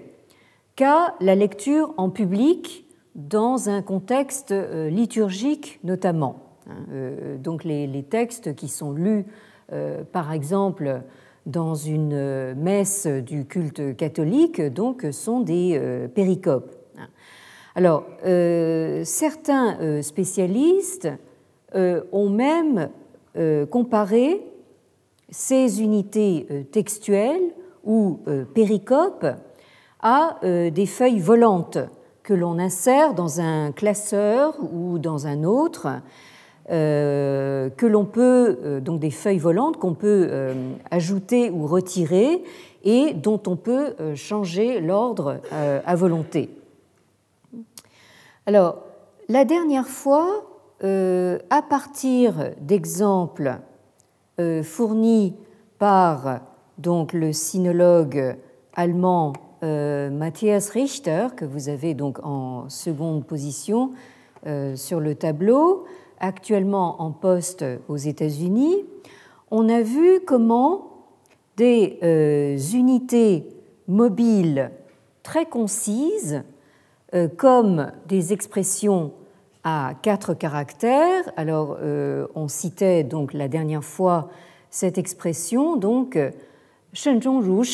qu'à 0.75 1.13
la 1.19 1.35
lecture 1.35 1.93
en 1.97 2.09
public 2.09 2.87
dans 3.15 3.69
un 3.69 3.81
contexte 3.81 4.51
euh, 4.51 4.89
liturgique 4.89 5.79
notamment. 5.83 6.37
Hein. 6.67 7.37
Donc 7.39 7.63
les, 7.63 8.03
textes 8.03 8.55
qui 8.55 8.67
sont 8.67 8.91
lus, 8.91 9.25
par 10.11 10.31
exemple, 10.31 11.01
dans 11.45 11.75
une 11.75 12.53
messe 12.53 13.07
du 13.07 13.45
culte 13.45 13.95
catholique, 13.95 14.61
donc, 14.61 15.07
sont 15.11 15.39
des 15.39 16.07
péricopes. 16.13 16.75
Alors, 17.73 18.03
euh, 18.25 19.03
certains 19.05 19.79
euh, 19.79 20.01
spécialistes 20.01 21.07
euh, 21.75 22.01
ont 22.11 22.29
même 22.29 22.89
comparé 23.71 24.45
ces 25.29 25.81
unités 25.81 26.67
textuelles 26.73 27.53
ou 27.85 28.19
péricopes 28.53 29.25
à 30.01 30.37
des 30.43 30.85
feuilles 30.85 31.21
volantes 31.21 31.77
que 32.23 32.33
l'on 32.33 32.59
insère 32.59 33.13
dans 33.13 33.39
un 33.39 33.71
classeur 33.71 34.55
ou 34.73 34.99
dans 34.99 35.27
un 35.27 35.43
autre, 35.43 35.87
que 36.67 37.85
l'on 37.85 38.05
peut, 38.05 38.79
donc 38.81 38.99
des 38.99 39.11
feuilles 39.11 39.37
volantes 39.37 39.77
qu'on 39.77 39.93
peut 39.93 40.53
ajouter 40.89 41.49
ou 41.49 41.67
retirer 41.67 42.43
et 42.83 43.13
dont 43.13 43.41
on 43.47 43.55
peut 43.55 43.95
changer 44.15 44.79
l'ordre 44.79 45.39
à 45.51 45.95
volonté. 45.95 46.49
Alors, 48.45 48.83
la 49.27 49.45
dernière 49.45 49.87
fois, 49.87 50.45
à 50.81 51.61
partir 51.67 52.51
d'exemples 52.61 53.59
fournis 54.63 55.35
par 55.77 56.41
donc, 56.77 57.13
le 57.13 57.31
sinologue 57.31 58.37
allemand 58.73 59.33
Matthias 59.61 60.69
Richter, 60.69 61.27
que 61.35 61.45
vous 61.45 61.69
avez 61.69 61.93
donc 61.93 62.19
en 62.23 62.67
seconde 62.69 63.25
position 63.25 63.91
sur 64.75 64.99
le 64.99 65.15
tableau, 65.15 65.85
actuellement 66.19 67.01
en 67.01 67.11
poste 67.11 67.65
aux 67.87 67.97
États-Unis, 67.97 68.85
on 69.51 69.67
a 69.67 69.81
vu 69.81 70.21
comment 70.25 70.91
des 71.57 71.99
euh, 72.01 72.57
unités 72.73 73.45
mobiles 73.87 74.71
très 75.23 75.45
concises, 75.45 76.43
euh, 77.13 77.27
comme 77.27 77.91
des 78.07 78.33
expressions 78.33 79.11
à 79.63 79.93
quatre 80.01 80.33
caractères. 80.33 81.31
Alors, 81.35 81.77
euh, 81.81 82.25
on 82.33 82.47
citait 82.47 83.03
donc 83.03 83.33
la 83.33 83.47
dernière 83.47 83.83
fois 83.83 84.29
cette 84.69 84.97
expression, 84.97 85.75
donc 85.75 86.17
Shenzhong 86.93 87.43
Ru 87.43 87.67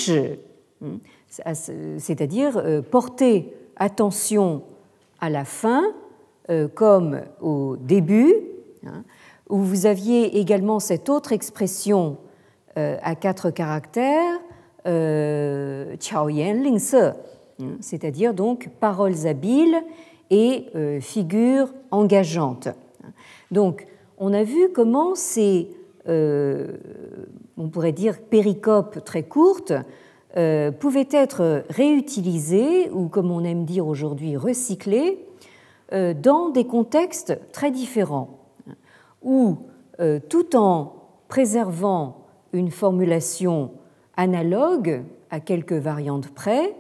hmm, 0.82 0.98
c'est-à-dire 1.30 2.84
porter 2.90 3.54
attention 3.76 4.64
à 5.20 5.30
la 5.30 5.46
fin 5.46 5.94
comme 6.74 7.22
au 7.42 7.76
début, 7.78 8.34
hein, 8.86 9.04
où 9.50 9.58
vous 9.58 9.86
aviez 9.86 10.40
également 10.40 10.80
cette 10.80 11.10
autre 11.10 11.32
expression 11.32 12.18
euh, 12.78 12.98
à 13.02 13.16
quatre 13.16 13.50
caractères, 13.50 14.40
euh, 14.86 15.96
Ling 16.30 16.80
Se, 16.80 16.96
hein, 16.96 17.78
c'est-à-dire 17.80 18.36
donc 18.36 18.70
paroles 18.80 19.26
habiles 19.26 19.82
et 20.30 20.66
euh, 20.76 21.00
figures 21.00 21.74
engageantes. 21.90 22.68
Donc, 23.50 23.88
on 24.20 24.34
a 24.34 24.44
vu 24.44 24.70
comment 24.74 25.16
ces, 25.16 25.70
on 26.08 27.70
pourrait 27.72 27.94
dire, 27.94 28.20
péricopes 28.20 29.04
très 29.04 29.24
courtes 29.24 29.74
pouvaient 30.80 31.10
être 31.12 31.64
réutilisées, 31.70 32.92
ou 32.92 33.08
comme 33.08 33.32
on 33.32 33.44
aime 33.44 33.66
dire 33.66 33.88
aujourd'hui, 33.88 34.38
recyclées, 34.38 35.26
dans 35.92 36.50
des 36.50 36.66
contextes 36.66 37.40
très 37.52 37.72
différents 37.72 38.38
où, 39.22 39.58
euh, 40.00 40.20
tout 40.30 40.56
en 40.56 40.94
préservant 41.28 42.26
une 42.54 42.72
formulation 42.72 43.72
analogue 44.16 45.04
à 45.30 45.40
quelques 45.40 45.74
variantes 45.74 46.30
près, 46.30 46.76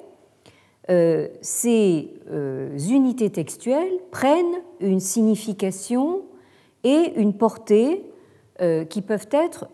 euh, 0.89 1.27
ces 1.41 2.13
euh, 2.31 2.77
unités 2.77 3.29
textuelles 3.29 3.99
prennent 4.11 4.61
une 4.79 5.01
signification 5.01 6.21
et 6.83 7.13
une 7.17 7.33
portée 7.33 8.03
qui 8.89 9.03
peuvent 9.03 9.27
être 9.29 9.67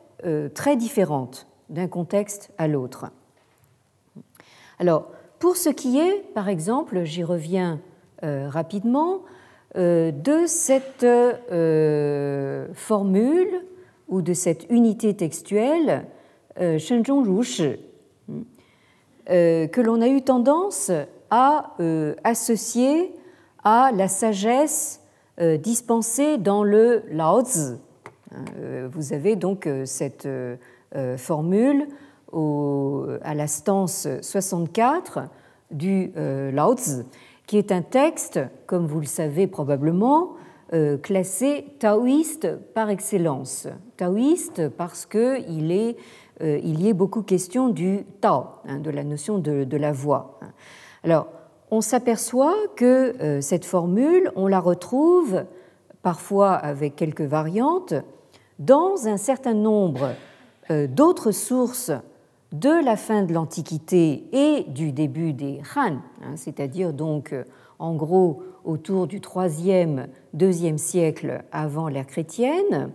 très 0.54 0.76
différentes 0.76 1.48
d'un 1.70 1.88
contexte 1.88 2.52
à 2.58 2.68
l'autre. 2.68 3.06
Alors, 4.80 5.08
pour 5.40 5.58
ce 5.58 5.70
qui 5.70 6.00
est, 6.00 6.24
par 6.34 6.50
exemple, 6.50 7.04
j'y 7.04 7.24
reviens 7.24 7.80
rapidement, 8.22 9.24
euh, 9.76 10.12
de 10.12 10.46
cette 10.46 11.04
euh, 11.04 12.68
formule 12.76 13.66
ou 14.08 14.22
de 14.22 14.34
cette 14.34 14.70
unité 14.70 15.16
textuelle 15.16 16.06
euh, 16.60 16.78
Shenzhong 16.78 17.26
Rushi, 17.26 17.80
que 19.26 19.82
l'on 19.82 20.02
a 20.02 20.08
eu 20.08 20.22
tendance 20.22 20.92
à 21.32 21.76
associer 22.26 23.16
à 23.64 23.92
la 23.96 24.10
sagesse 24.10 25.02
dispensée 25.40 26.38
dans 26.38 26.66
le 26.66 27.04
Laozi. 27.10 27.78
Vous 28.92 29.14
avez 29.14 29.38
donc 29.38 29.68
cette 29.86 30.28
formule 31.16 31.88
à 32.34 33.36
la 33.36 33.48
stance 33.48 34.08
64 34.22 35.20
du 35.72 36.12
Laozi 36.16 37.04
qui 37.48 37.58
est 37.58 37.72
un 37.72 37.82
texte, 37.82 38.40
comme 38.66 38.88
vous 38.88 39.00
le 39.00 39.06
savez 39.06 39.48
probablement, 39.48 40.34
euh, 40.74 40.98
classé 40.98 41.66
taoïste 41.80 42.56
par 42.74 42.90
excellence. 42.90 43.68
Taoïste 43.98 44.70
parce 44.70 45.06
qu'il 45.06 45.96
euh, 46.42 46.58
y 46.64 46.88
est 46.88 46.94
beaucoup 46.94 47.22
question 47.22 47.70
du 47.70 48.06
Tao, 48.22 48.46
hein, 48.68 48.80
de 48.80 48.90
la 48.90 49.04
notion 49.04 49.38
de, 49.38 49.78
la 49.78 49.92
voix. 49.92 50.40
Alors, 51.04 51.28
on 51.70 51.82
s'aperçoit 51.82 52.56
que 52.76 53.14
euh, 53.22 53.42
cette 53.42 53.66
formule, 53.66 54.32
on 54.36 54.48
la 54.48 54.60
retrouve 54.60 55.44
parfois 56.02 56.54
avec 56.54 56.96
quelques 56.96 57.22
variantes 57.22 57.94
dans 58.60 59.08
un 59.08 59.18
certain 59.18 59.54
nombre 59.54 60.12
d'autres 60.70 61.32
sources 61.32 61.92
de 62.54 62.86
la 62.86 62.96
fin 62.96 63.24
de 63.24 63.34
l'Antiquité 63.34 64.26
et 64.32 64.64
du 64.68 64.92
début 64.92 65.34
des 65.34 65.60
Han, 65.76 65.98
hein, 66.22 66.36
c'est-à-dire 66.36 66.94
donc 66.94 67.34
euh, 67.34 67.44
en 67.80 67.96
gros 67.96 68.44
autour 68.64 69.08
du 69.08 69.20
3e, 69.20 70.06
2e 70.38 70.78
siècle 70.78 71.44
avant 71.52 71.88
l'ère 71.90 72.06
chrétienne, 72.06 72.92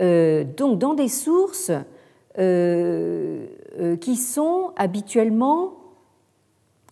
euh, 0.00 0.44
donc 0.44 0.78
dans 0.78 0.92
des 0.92 1.08
sources 1.08 1.72
euh, 2.38 3.46
qui 4.00 4.16
sont 4.16 4.72
habituellement 4.76 5.72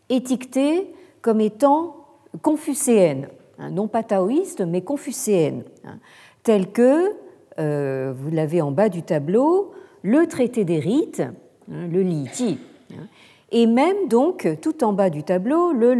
étiquetées 0.08 0.94
comme 1.20 1.42
étant 1.42 2.06
confucéennes, 2.40 3.28
hein, 3.58 3.70
non 3.70 3.86
pas 3.86 4.02
taoïstes, 4.02 4.62
mais 4.62 4.80
confucéennes, 4.80 5.64
hein, 5.84 5.98
telles 6.42 6.72
que, 6.72 7.12
vous 7.58 8.30
l'avez 8.30 8.62
en 8.62 8.72
bas 8.72 8.88
du 8.88 9.02
tableau, 9.02 9.72
le 10.02 10.26
traité 10.26 10.64
des 10.64 10.80
rites, 10.80 11.22
le 11.68 12.02
Li 12.02 12.26
Ji, 12.32 12.58
hein. 12.92 13.06
et 13.50 13.66
même 13.66 14.08
donc 14.08 14.48
tout 14.60 14.84
en 14.84 14.92
bas 14.92 15.10
du 15.10 15.22
tableau 15.22 15.72
le 15.72 15.92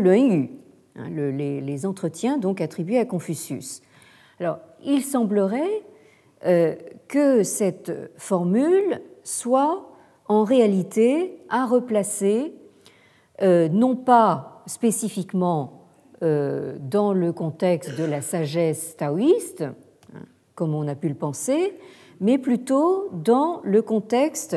hein, 0.97 1.09
les, 1.09 1.87
entretiens 1.87 2.39
donc 2.39 2.61
attribués 2.61 2.99
à 2.99 3.05
Confucius. 3.05 3.83
Alors, 4.41 4.59
il 4.85 5.03
semblerait 5.03 5.83
euh, 6.45 6.75
que 7.09 7.43
cette 7.43 7.93
formule 8.17 9.01
soit 9.23 9.89
en 10.27 10.45
réalité 10.45 11.39
à 11.49 11.67
replacer 11.67 12.55
euh, 13.43 13.69
non 13.69 13.97
pas 13.97 14.63
spécifiquement 14.67 15.83
euh, 16.23 16.77
dans 16.81 17.13
le 17.13 17.33
contexte 17.33 17.99
de 17.99 18.05
la 18.05 18.23
sagesse 18.23 18.97
taoïste, 18.97 19.65
comme 20.55 20.75
on 20.75 20.87
a 20.87 20.95
pu 20.95 21.09
le 21.09 21.15
penser, 21.15 21.75
mais 22.21 22.39
plutôt 22.39 23.11
dans 23.13 23.61
le 23.65 23.83
contexte 23.83 24.57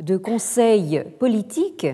de 0.00 0.16
conseils 0.16 1.04
politiques 1.18 1.86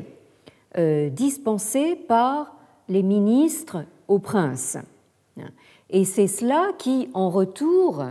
euh, 0.79 1.09
dispensés 1.11 1.97
par 1.97 2.55
les 2.89 3.03
ministres 3.03 3.85
aux 4.09 4.19
princes. 4.19 4.79
Et 5.91 6.05
c'est 6.05 6.27
cela 6.27 6.73
qui, 6.79 7.09
en 7.15 7.31
retour, 7.31 8.05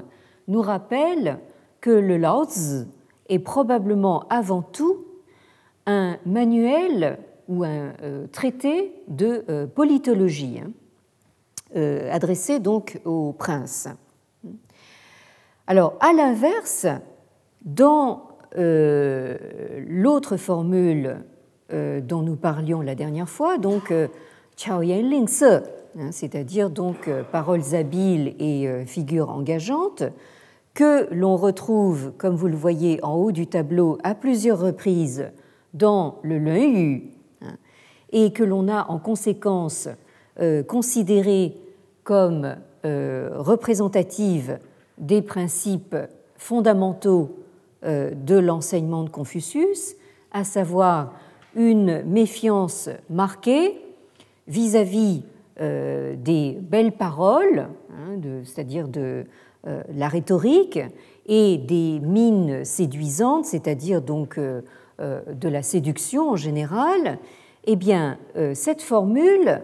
nous 0.47 0.61
rappelle 0.61 1.39
que 1.81 1.89
le 1.89 2.17
Laozi 2.17 2.87
est 3.29 3.39
probablement 3.39 4.25
avant 4.29 4.61
tout 4.61 5.05
un 5.85 6.17
manuel 6.25 7.19
ou 7.47 7.63
un 7.63 7.93
euh, 8.01 8.27
traité 8.27 8.93
de 9.07 9.45
euh, 9.49 9.67
politologie, 9.67 10.59
hein, 10.59 10.71
adressé 12.11 12.59
donc 12.59 12.99
aux 13.05 13.33
princes. 13.33 13.89
Alors, 15.67 15.93
à 15.99 16.13
l'inverse, 16.13 16.87
dans 17.63 18.34
euh, 18.57 19.37
l'autre 19.87 20.37
formule 20.37 21.17
euh, 21.73 21.99
dont 21.99 22.21
nous 22.21 22.35
parlions 22.35 22.81
la 22.81 22.95
dernière 22.95 23.27
fois, 23.27 23.57
donc 23.57 23.91
euh, 23.91 24.07
Chao 24.55 24.81
Ling 24.81 25.27
Se, 25.27 25.63
hein, 25.99 26.11
c'est-à-dire 26.11 26.69
donc 26.69 27.09
paroles 27.31 27.75
habiles 27.75 28.35
et 28.39 28.85
figures 28.85 29.29
engageantes, 29.29 30.03
que 30.73 31.13
l'on 31.13 31.35
retrouve, 31.35 32.13
comme 32.17 32.35
vous 32.35 32.47
le 32.47 32.55
voyez 32.55 33.03
en 33.03 33.15
haut 33.15 33.31
du 33.31 33.47
tableau, 33.47 33.97
à 34.03 34.15
plusieurs 34.15 34.59
reprises 34.59 35.29
dans 35.73 36.19
le 36.23 36.37
Yu, 36.37 37.03
hein, 37.41 37.55
et 38.11 38.31
que 38.31 38.43
l'on 38.43 38.67
a 38.67 38.85
en 38.89 38.99
conséquence 38.99 39.89
considéré 40.67 41.55
comme 42.03 42.55
représentative 42.83 44.59
des 44.97 45.21
principes 45.21 45.95
fondamentaux 46.37 47.29
euh, 47.31 47.44
de 47.85 48.35
l'enseignement 48.35 49.03
de 49.03 49.09
Confucius, 49.09 49.95
à 50.31 50.43
savoir 50.43 51.13
une 51.55 52.03
méfiance 52.03 52.89
marquée 53.09 53.79
vis-à-vis 54.47 55.23
euh, 55.61 56.15
des 56.17 56.57
belles 56.59 56.91
paroles, 56.91 57.67
hein, 57.91 58.19
c'est-à-dire 58.43 58.87
de 58.87 59.25
euh, 59.67 59.81
la 59.93 60.07
rhétorique, 60.07 60.79
et 61.27 61.57
des 61.57 61.99
mines 61.99 62.65
séduisantes, 62.65 63.45
c'est-à-dire 63.45 63.99
donc 63.99 64.37
de 64.39 65.49
la 65.49 65.63
séduction 65.63 66.29
en 66.29 66.35
général, 66.35 67.17
eh 67.63 67.75
bien, 67.75 68.19
cette 68.53 68.83
formule 68.83 69.63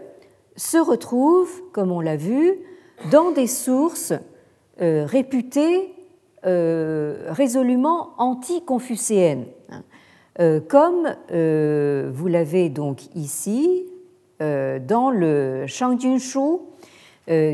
se 0.55 0.79
retrouve, 0.79 1.51
comme 1.71 1.91
on 1.91 2.01
l'a 2.01 2.15
vu, 2.15 2.57
dans 3.11 3.29
des 3.29 3.45
sources 3.45 4.13
réputées 4.79 5.93
résolument 6.43 8.13
anti-confucéennes, 8.17 9.45
hein. 9.69 10.59
comme 10.67 11.15
vous 11.29 12.27
l'avez 12.27 12.69
donc 12.69 13.13
ici 13.15 13.85
dans 14.39 15.11
le 15.11 15.65
Shangjun 15.67 16.17
Shu, 16.17 16.57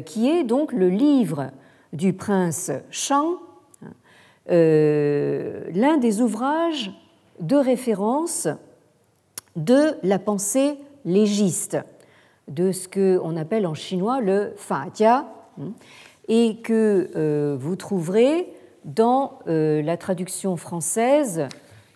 qui 0.05 0.29
est 0.29 0.43
donc 0.43 0.71
le 0.71 0.89
livre 0.89 1.51
du 1.91 2.13
prince 2.13 2.71
Shang, 2.89 3.35
hein, 3.83 3.91
l'un 4.47 5.97
des 5.97 6.21
ouvrages 6.21 6.91
de 7.39 7.55
référence 7.55 8.47
de 9.55 9.95
la 10.03 10.19
pensée 10.19 10.77
légiste, 11.05 11.77
de 12.47 12.71
ce 12.71 12.87
qu'on 12.87 13.35
appelle 13.35 13.67
en 13.67 13.73
chinois 13.73 14.21
le 14.21 14.53
Jia, 14.95 15.25
hein, 15.59 15.71
et 16.27 16.57
que 16.57 17.09
euh, 17.15 17.57
vous 17.59 17.75
trouverez 17.75 18.47
dans 18.87 19.39
euh, 19.47 19.83
la 19.83 19.95
traduction 19.97 20.57
française 20.57 21.47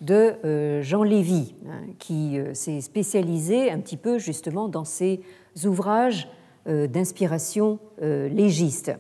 de 0.01 0.33
euh, 0.45 0.83
Jean 0.83 1.01
Lévy, 1.01 1.55
hein, 1.67 1.81
qui 1.97 2.37
s'est 2.53 2.81
spécialisé 2.81 3.71
un 3.71 3.79
petit 3.79 3.97
peu 3.97 4.19
justement 4.19 4.67
dans 4.67 4.85
ces 4.85 5.21
ouvrages 5.65 6.27
d'inspiration 6.67 7.79
légiste. 7.99 8.91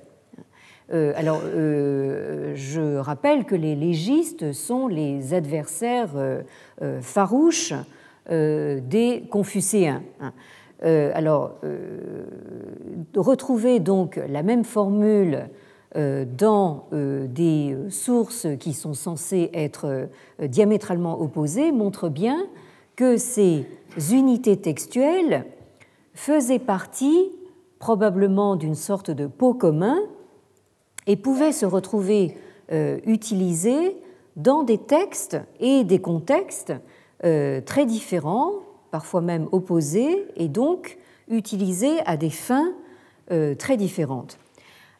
Alors, 0.89 1.41
je 1.43 2.97
rappelle 2.97 3.45
que 3.45 3.53
les 3.53 3.75
légistes 3.75 4.51
sont 4.51 4.87
les 4.87 5.35
adversaires 5.35 6.09
farouches 7.01 7.75
euh, 8.29 8.79
des 8.81 9.23
Confucéens. 9.31 10.03
Hein. 10.19 10.31
Euh, 10.83 11.11
alors, 11.15 11.55
euh, 11.63 12.23
retrouver 13.15 13.79
donc 13.79 14.19
la 14.29 14.43
même 14.43 14.63
formule 14.63 15.49
dans 15.95 16.87
des 16.91 17.75
sources 17.89 18.47
qui 18.59 18.73
sont 18.73 18.93
censées 18.93 19.49
être 19.53 20.07
diamétralement 20.41 21.19
opposées 21.19 21.73
montre 21.73 22.07
bien 22.07 22.47
que 22.95 23.17
ces 23.17 23.65
unités 24.11 24.55
textuelles 24.55 25.45
faisaient 26.13 26.59
partie 26.59 27.31
probablement 27.77 28.55
d'une 28.55 28.75
sorte 28.75 29.11
de 29.11 29.27
pot 29.27 29.53
commun 29.53 29.99
et 31.07 31.17
pouvaient 31.17 31.51
se 31.51 31.65
retrouver 31.65 32.37
utilisées 33.05 33.97
dans 34.35 34.63
des 34.63 34.77
textes 34.77 35.37
et 35.59 35.83
des 35.83 35.99
contextes 35.99 36.73
euh, 37.23 37.61
très 37.61 37.85
différents, 37.85 38.53
parfois 38.89 39.21
même 39.21 39.47
opposés, 39.51 40.25
et 40.35 40.47
donc 40.47 40.97
utilisés 41.27 41.99
à 42.05 42.17
des 42.17 42.29
fins 42.29 42.73
euh, 43.31 43.55
très 43.55 43.77
différentes. 43.77 44.39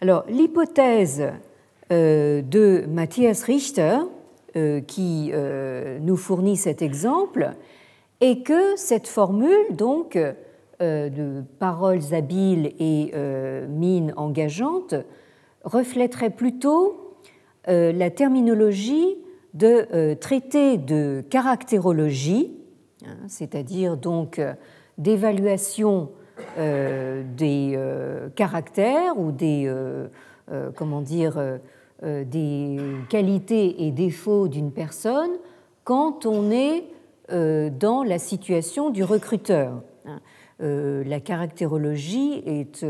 Alors, 0.02 0.26
l'hypothèse 0.28 1.30
euh, 1.92 2.42
de 2.42 2.86
Matthias 2.88 3.44
Richter, 3.44 4.00
qui 4.86 5.32
nous 6.02 6.18
fournit 6.18 6.58
cet 6.58 6.82
exemple, 6.82 7.52
est 8.20 8.46
que 8.46 8.76
cette 8.76 9.08
formule, 9.08 9.78
donc, 9.78 10.20
de 10.82 11.42
paroles 11.58 12.14
habiles 12.14 12.74
et 12.78 13.14
mines 13.70 14.14
engageantes, 14.18 14.96
reflèterait 15.64 16.32
plutôt 16.32 17.16
la 17.66 18.10
terminologie 18.10 19.16
de 19.54 19.88
euh, 19.94 20.16
traiter 20.16 20.78
de 20.78 21.24
caractérologie, 21.30 22.52
hein, 23.06 23.18
c'est-à-dire 23.28 23.98
donc 23.98 24.40
euh, 24.40 24.54
d'évaluation 24.98 26.04
euh, 26.04 26.21
des 26.58 27.80
caractères 28.36 29.18
ou 29.18 29.32
des 29.32 29.72
comment 30.76 31.02
dire 31.02 31.60
des 32.04 32.78
qualités 33.10 33.86
et 33.86 33.92
défauts 33.92 34.48
d'une 34.48 34.72
personne 34.72 35.32
quand 35.84 36.26
on 36.26 36.52
est 36.52 36.84
dans 37.30 38.04
la 38.04 38.20
situation 38.20 38.90
du 38.90 39.04
recruteur. 39.04 39.82
Hein. 40.06 40.20
La 40.60 41.20
caractérologie 41.20 42.44
est 42.46 42.86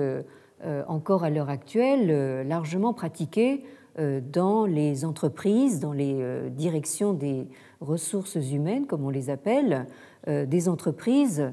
encore 0.87 1.23
à 1.23 1.29
l'heure 1.29 1.49
actuelle 1.49 2.47
largement 2.47 2.93
pratiquée 2.93 3.63
euh, 3.99 4.21
dans 4.21 4.65
les 4.65 5.03
entreprises, 5.03 5.81
dans 5.81 5.91
les 5.91 6.15
euh, 6.21 6.49
directions 6.49 7.11
des 7.11 7.47
ressources 7.81 8.35
humaines, 8.35 8.87
comme 8.87 9.03
on 9.03 9.09
les 9.09 9.29
appelle, 9.29 9.85
euh, 10.29 10.45
des 10.45 10.69
entreprises 10.69 11.51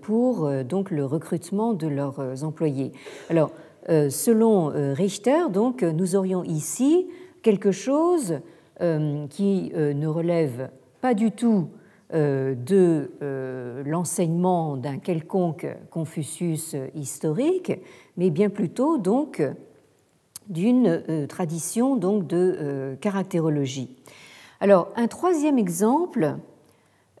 pour 0.00 0.50
donc 0.64 0.90
le 0.90 1.04
recrutement 1.04 1.72
de 1.72 1.86
leurs 1.86 2.44
employés. 2.44 2.92
Alors, 3.30 3.50
selon 3.88 4.72
Richter, 4.94 5.50
donc, 5.52 5.82
nous 5.82 6.16
aurions 6.16 6.44
ici 6.44 7.06
quelque 7.42 7.72
chose 7.72 8.40
qui 8.80 9.72
ne 9.74 10.06
relève 10.06 10.70
pas 11.00 11.14
du 11.14 11.30
tout 11.30 11.68
de 12.12 13.10
l'enseignement 13.84 14.76
d'un 14.76 14.98
quelconque 14.98 15.66
Confucius 15.90 16.74
historique, 16.94 17.72
mais 18.16 18.30
bien 18.30 18.48
plutôt 18.48 18.98
donc 18.98 19.42
d'une 20.48 21.02
euh, 21.08 21.26
tradition 21.26 21.96
donc 21.96 22.26
de 22.26 22.56
euh, 22.58 22.96
caractérologie. 22.96 23.90
Alors, 24.60 24.88
un 24.96 25.06
troisième 25.06 25.58
exemple 25.58 26.36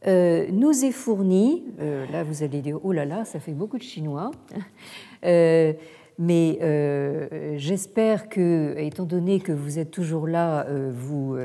euh, 0.06 0.46
nous 0.52 0.84
est 0.84 0.92
fourni, 0.92 1.64
là 1.78 2.24
vous 2.24 2.42
allez 2.42 2.60
dire, 2.60 2.78
oh 2.82 2.92
là 2.92 3.04
là, 3.04 3.24
ça 3.24 3.40
fait 3.40 3.52
beaucoup 3.52 3.78
de 3.78 3.82
chinois, 3.82 4.30
mais 6.18 6.58
j'espère 7.56 8.28
que, 8.28 8.74
étant 8.78 9.04
donné 9.04 9.40
que 9.40 9.52
vous 9.52 9.78
êtes 9.78 9.90
toujours 9.90 10.26
là, 10.26 10.66
vous 10.92 11.36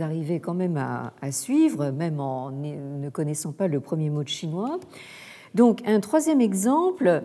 arrivez 0.00 0.40
quand 0.40 0.54
même 0.54 0.76
à, 0.76 1.12
à, 1.20 1.32
suivre, 1.32 1.90
même 1.90 2.20
en 2.20 2.50
ne 2.50 3.08
connaissant 3.10 3.52
pas 3.52 3.68
le 3.68 3.80
premier 3.80 4.10
mot 4.10 4.22
de 4.22 4.28
chinois. 4.28 4.78
Donc, 5.54 5.80
un 5.86 6.00
troisième 6.00 6.40
exemple 6.40 7.22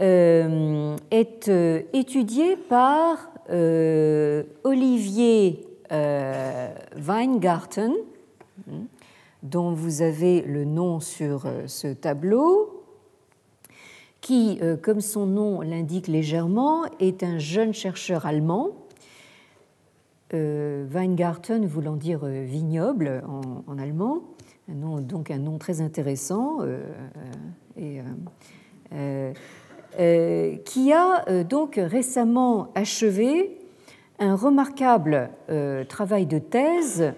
euh, 0.00 0.96
est 1.10 1.48
euh, 1.48 1.82
étudié 1.94 2.56
par 2.56 3.30
euh, 3.50 4.44
Olivier 4.62 5.66
Weingarten, 5.90 7.92
hein, 8.68 8.72
dont 9.50 9.72
vous 9.72 10.02
avez 10.02 10.42
le 10.42 10.64
nom 10.64 11.00
sur 11.00 11.46
ce 11.66 11.88
tableau, 11.88 12.84
qui, 14.20 14.60
comme 14.82 15.00
son 15.00 15.26
nom 15.26 15.60
l'indique 15.60 16.08
légèrement, 16.08 16.84
est 17.00 17.22
un 17.22 17.38
jeune 17.38 17.72
chercheur 17.72 18.26
allemand. 18.26 18.70
Weingarten 20.32 21.66
voulant 21.66 21.96
dire 21.96 22.24
vignoble 22.24 23.22
en, 23.66 23.78
allemand, 23.78 24.22
donc 24.68 25.30
un 25.30 25.38
nom 25.38 25.58
très 25.58 25.80
intéressant. 25.80 26.58
euh, 29.98 30.56
qui 30.66 30.92
a 30.92 31.24
euh, 31.28 31.42
donc 31.42 31.80
récemment 31.82 32.68
achevé 32.74 33.56
un 34.18 34.34
remarquable 34.34 35.30
euh, 35.48 35.84
travail 35.84 36.26
de 36.26 36.38
thèse 36.38 37.14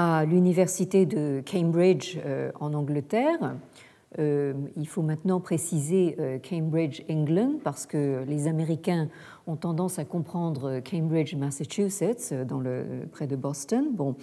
à 0.00 0.24
l'université 0.24 1.06
de 1.06 1.42
Cambridge 1.50 2.18
en 2.58 2.74
Angleterre. 2.74 3.56
Il 4.18 4.88
faut 4.88 5.02
maintenant 5.02 5.40
préciser 5.40 6.16
Cambridge, 6.48 7.02
England, 7.08 7.54
parce 7.62 7.86
que 7.86 8.24
les 8.26 8.48
Américains 8.48 9.08
ont 9.46 9.56
tendance 9.56 9.98
à 9.98 10.04
comprendre 10.04 10.80
Cambridge, 10.80 11.34
Massachusetts, 11.34 12.34
dans 12.46 12.60
le, 12.60 12.84
près 13.12 13.26
de 13.26 13.36
Boston. 13.36 13.88
Bon. 13.92 14.14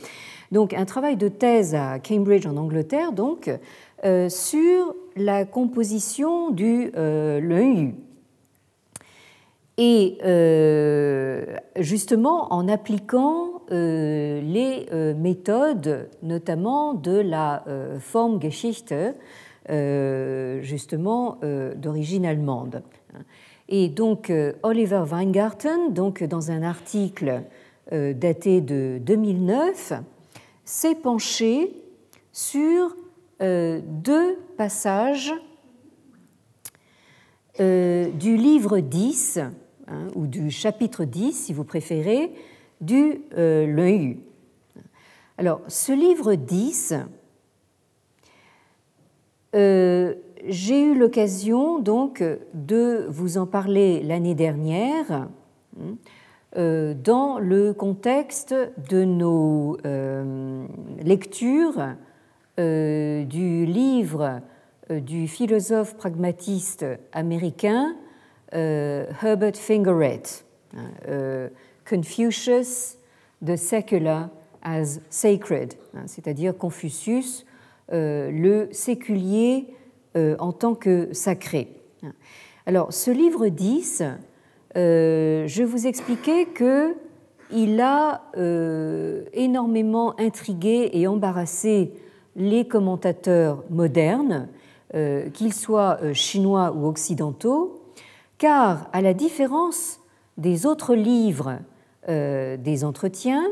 Donc 0.52 0.74
un 0.74 0.86
travail 0.86 1.16
de 1.16 1.28
thèse 1.28 1.76
à 1.76 2.00
Cambridge 2.00 2.46
en 2.46 2.58
Angleterre, 2.58 3.12
donc, 3.12 3.50
euh, 4.06 4.30
sur 4.30 4.96
la 5.16 5.46
composition 5.46 6.52
du 6.52 6.92
euh, 6.96 7.92
Et 9.78 10.18
euh, 10.24 11.46
justement 11.78 12.54
en 12.54 12.68
appliquant 12.68 13.50
euh, 13.50 13.57
les 13.70 14.86
méthodes, 15.16 16.10
notamment 16.24 16.94
de 16.94 17.20
la 17.20 17.64
Formgeschichte, 18.00 18.94
justement 19.70 21.40
d'origine 21.76 22.26
allemande. 22.26 22.82
Et 23.70 23.90
donc 23.90 24.32
Oliver 24.64 25.04
Weingarten, 25.10 25.94
donc 25.94 26.24
dans 26.24 26.52
un 26.52 26.64
article 26.64 27.44
daté 27.92 28.62
de 28.62 29.00
2009, 29.02 29.94
s'est 30.64 30.96
penché 30.96 31.72
sur 32.32 32.96
euh, 33.42 33.82
deux 33.84 34.38
passages 34.58 35.34
euh, 37.60 38.10
du 38.12 38.36
livre 38.36 38.80
10, 38.80 39.40
hein, 39.88 40.08
ou 40.16 40.28
du 40.28 40.52
chapitre 40.52 41.06
10, 41.06 41.34
si 41.34 41.54
vous 41.54 41.64
préférez, 41.64 42.32
du 42.82 43.22
euh, 43.38 44.13
Alors, 45.38 45.62
ce 45.68 45.92
livre 45.92 46.36
10, 46.36 46.94
j'ai 49.54 50.82
eu 50.82 50.98
l'occasion 50.98 51.80
donc 51.80 52.24
de 52.54 53.08
vous 53.10 53.38
en 53.38 53.48
parler 53.48 54.04
l'année 54.04 54.36
dernière 54.36 55.28
hein, 55.82 56.94
dans 56.96 57.40
le 57.40 57.74
contexte 57.74 58.54
de 58.90 59.04
nos 59.04 59.78
lectures 61.04 61.96
du 62.58 63.66
livre 63.66 64.42
du 64.90 65.28
philosophe 65.28 65.96
pragmatiste 65.98 66.86
américain 67.12 67.96
Herbert 68.52 69.56
Fingeret, 69.56 70.24
hein, 70.76 71.50
Confucius, 71.88 72.97
the 73.41 73.56
Secular 73.56 74.30
as 74.62 75.00
Sacred, 75.10 75.76
hein, 75.95 76.04
c'est-à-dire 76.06 76.58
Confucius, 76.58 77.45
euh, 77.93 78.30
le 78.30 78.67
séculier 78.71 79.67
euh, 80.17 80.36
en 80.39 80.52
tant 80.52 80.76
que 80.76 81.13
sacré. 81.13 81.69
Alors, 82.65 82.91
ce 82.91 83.10
livre 83.10 83.47
10, 83.47 84.04
euh, 84.76 85.47
je 85.47 85.63
vous 85.63 85.88
expliquais 85.88 86.45
que 86.45 86.95
il 87.50 87.80
a 87.80 88.23
énormément 89.32 90.19
intrigué 90.19 90.89
et 90.91 91.08
embarrassé 91.08 91.93
les 92.36 92.67
commentateurs 92.67 93.63
modernes, 93.69 94.50
qu'ils 94.91 95.54
soient 95.54 95.97
chinois 96.12 96.73
ou 96.76 96.88
occidentaux, 96.88 97.82
car 98.38 98.89
à 98.91 99.02
la 99.02 99.13
différence 99.13 100.02
des 100.38 100.65
autres 100.65 100.93
livres 100.93 101.60
des 102.08 102.84
entretiens, 102.84 103.43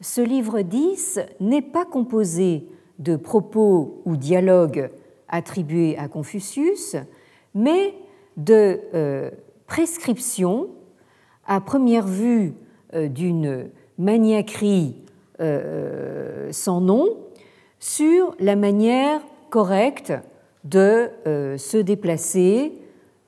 ce 0.00 0.20
livre 0.20 0.60
10 0.60 1.20
n'est 1.40 1.62
pas 1.62 1.84
composé 1.84 2.66
de 2.98 3.16
propos 3.16 4.02
ou 4.04 4.16
dialogues 4.16 4.90
attribués 5.28 5.96
à 5.98 6.08
Confucius, 6.08 6.96
mais 7.54 7.94
de 8.36 8.80
euh, 8.94 9.30
prescriptions 9.66 10.68
à 11.46 11.60
première 11.60 12.06
vue 12.06 12.54
euh, 12.94 13.08
d'une 13.08 13.70
maniaquerie 13.98 14.96
euh, 15.40 16.48
sans 16.52 16.80
nom 16.80 17.06
sur 17.78 18.34
la 18.38 18.56
manière 18.56 19.20
correcte 19.50 20.12
de 20.64 21.10
se 21.58 21.76
déplacer, 21.76 22.72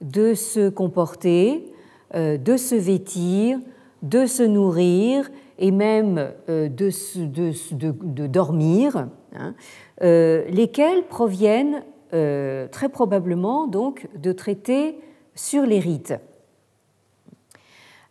de 0.01 0.33
se 0.33 0.71
comporter, 0.71 1.71
de 2.15 2.57
se 2.57 2.75
vêtir, 2.75 3.59
de 4.03 4.27
se 4.27 4.43
nourrir 4.43 5.31
et 5.59 5.71
même 5.71 6.33
euh, 6.49 6.69
de, 6.69 8.27
dormir, 8.27 9.09
hein, 9.35 9.55
euh, 10.03 10.45
lesquels 10.49 11.05
proviennent 11.05 11.83
euh, 12.13 12.69
très 12.69 12.89
probablement 12.89 13.67
donc 13.67 14.07
de 14.17 14.33
traités 14.33 14.99
sur 15.35 15.65
les 15.65 15.81
rites. 15.81 16.15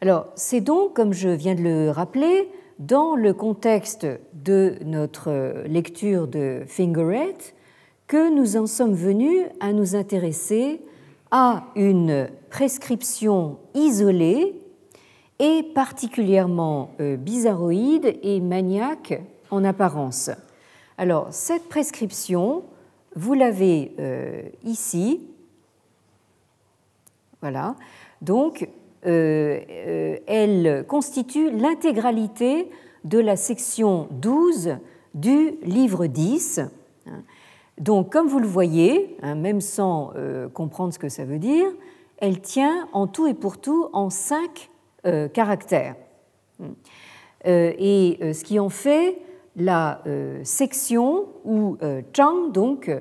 Alors, 0.01 0.27
c'est 0.35 0.61
donc, 0.61 0.93
comme 0.93 1.13
je 1.13 1.29
viens 1.29 1.55
de 1.55 1.61
le 1.61 1.89
rappeler, 1.89 2.49
dans 2.79 3.15
le 3.15 3.33
contexte 3.33 4.05
de 4.33 4.75
notre 4.83 5.63
lecture 5.65 6.27
de 6.27 6.63
Fingeret 6.67 7.37
que 8.07 8.35
nous 8.35 8.57
en 8.57 8.67
sommes 8.67 8.93
venus 8.93 9.45
à 9.61 9.71
nous 9.71 9.95
intéresser 9.95 10.81
à 11.31 11.63
une 11.75 12.27
prescription 12.49 13.57
isolée 13.73 14.59
est 15.39 15.73
particulièrement 15.73 16.91
euh, 16.99 17.17
bizarroïde 17.17 18.17
et 18.23 18.39
maniaque 18.39 19.21
en 19.51 19.63
apparence. 19.63 20.31
Alors, 20.97 21.27
cette 21.31 21.67
prescription, 21.67 22.63
vous 23.15 23.33
l'avez 23.33 23.93
euh, 23.99 24.43
ici. 24.63 25.21
Voilà. 27.41 27.75
Donc, 28.21 28.67
euh, 29.05 30.17
elle 30.25 30.85
constitue 30.87 31.51
l'intégralité 31.51 32.69
de 33.03 33.19
la 33.19 33.35
section 33.35 34.07
12 34.11 34.77
du 35.13 35.55
livre 35.61 36.07
10. 36.07 36.61
Donc, 37.77 38.11
comme 38.11 38.27
vous 38.27 38.39
le 38.39 38.47
voyez, 38.47 39.17
hein, 39.21 39.35
même 39.35 39.61
sans 39.61 40.11
comprendre 40.53 40.93
ce 40.93 40.97
que 40.97 41.09
ça 41.09 41.23
veut 41.23 41.37
dire, 41.37 41.67
elle 42.17 42.41
tient 42.41 42.87
en 42.93 43.05
tout 43.05 43.27
et 43.27 43.35
pour 43.35 43.59
tout 43.59 43.89
en 43.93 44.09
cinq 44.09 44.71
caractères. 45.33 45.95
Euh, 47.47 47.73
et 47.77 48.17
euh, 48.21 48.33
ce 48.33 48.43
qui 48.43 48.59
en 48.59 48.69
fait 48.69 49.21
la 49.55 50.03
section 50.43 51.27
ou 51.45 51.77
chang, 52.11 52.49
donc, 52.49 52.91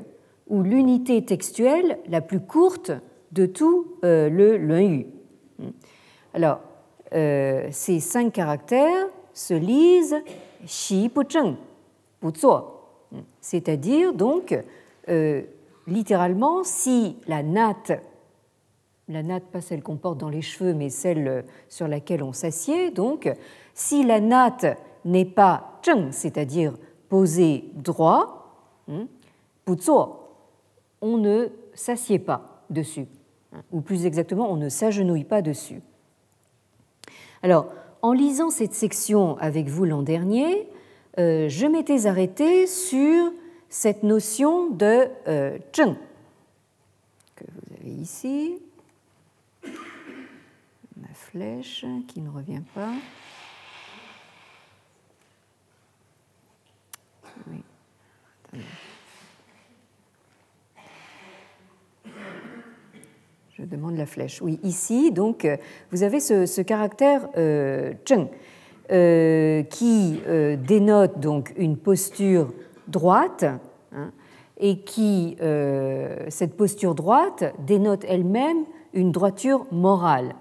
ou 0.46 0.62
l'unité 0.62 1.24
textuelle 1.24 1.98
la 2.06 2.20
plus 2.20 2.38
courte 2.38 2.92
de 3.32 3.44
tout 3.44 3.96
le 4.04 4.80
Yu. 4.80 5.06
Alors, 6.32 6.60
ces 7.10 7.98
cinq 7.98 8.34
caractères 8.34 9.08
se 9.32 9.54
lisent 9.54 10.14
Xi 10.64 11.10
Bu 11.12 11.24
Zheng, 11.28 11.56
Bu 12.22 12.30
c'est-à-dire 13.40 14.12
donc 14.12 14.56
littéralement 15.88 16.62
si 16.62 17.16
la 17.26 17.42
natte 17.42 17.94
la 19.08 19.22
natte, 19.22 19.44
pas 19.44 19.60
celle 19.60 19.82
qu'on 19.82 19.96
porte 19.96 20.18
dans 20.18 20.28
les 20.28 20.42
cheveux, 20.42 20.74
mais 20.74 20.88
celle 20.88 21.44
sur 21.68 21.88
laquelle 21.88 22.22
on 22.22 22.32
s'assied. 22.32 22.90
Donc, 22.90 23.30
si 23.74 24.04
la 24.04 24.20
natte 24.20 24.66
n'est 25.04 25.24
pas 25.24 25.80
zheng, 25.84 26.10
c'est-à-dire 26.10 26.74
posée 27.08 27.64
droit, 27.74 28.56
hein, 28.88 29.06
on 31.00 31.18
ne 31.18 31.48
s'assied 31.74 32.18
pas 32.18 32.64
dessus, 32.70 33.06
ou 33.72 33.80
plus 33.80 34.06
exactement, 34.06 34.50
on 34.50 34.56
ne 34.56 34.68
s'agenouille 34.68 35.24
pas 35.24 35.42
dessus. 35.42 35.82
Alors, 37.42 37.66
en 38.00 38.12
lisant 38.12 38.50
cette 38.50 38.74
section 38.74 39.36
avec 39.38 39.68
vous 39.68 39.84
l'an 39.84 40.02
dernier, 40.02 40.68
euh, 41.18 41.48
je 41.48 41.66
m'étais 41.66 42.06
arrêté 42.06 42.66
sur 42.66 43.32
cette 43.68 44.02
notion 44.02 44.70
de 44.70 45.08
euh, 45.28 45.58
que 45.72 45.82
vous 47.44 47.74
avez 47.80 47.90
ici 47.90 48.58
flèche 51.14 51.84
qui 52.08 52.20
ne 52.20 52.28
revient 52.28 52.62
pas. 52.74 52.92
Je 63.56 63.62
demande 63.62 63.96
la 63.96 64.06
flèche. 64.06 64.42
Oui, 64.42 64.58
ici, 64.62 65.12
donc, 65.12 65.48
vous 65.92 66.02
avez 66.02 66.18
ce, 66.20 66.60
caractère 66.60 67.28
euh, 67.36 67.92
cheng 68.04 68.26
euh, 68.90 69.62
qui 69.62 70.20
euh, 70.26 70.56
dénote 70.56 71.20
donc 71.20 71.54
une 71.56 71.76
posture 71.76 72.52
droite 72.88 73.44
hein, 73.92 74.10
et 74.58 74.80
qui, 74.80 75.36
cette 76.28 76.56
posture 76.56 76.94
droite, 76.94 77.54
dénote 77.66 78.04
elle-même 78.08 78.64
une 78.94 79.12
droiture 79.12 79.66
morale. 79.70 80.34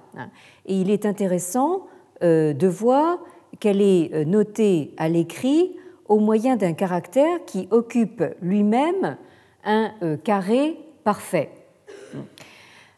Et 0.66 0.80
il 0.80 0.90
est 0.90 1.06
intéressant 1.06 1.88
euh, 2.24 2.54
de 2.54 2.68
voir 2.68 3.20
qu'elle 3.60 3.82
est 3.82 4.14
euh, 4.14 4.24
notée 4.24 4.94
à 4.98 5.10
l'écrit 5.10 5.76
au 6.08 6.20
moyen 6.20 6.56
d'un 6.56 6.74
caractère 6.74 7.44
qui 7.46 7.68
occupe 7.72 8.24
lui-même 8.42 9.18
un 9.66 9.92
euh, 10.04 10.16
carré 10.16 10.78
parfait. 11.04 11.50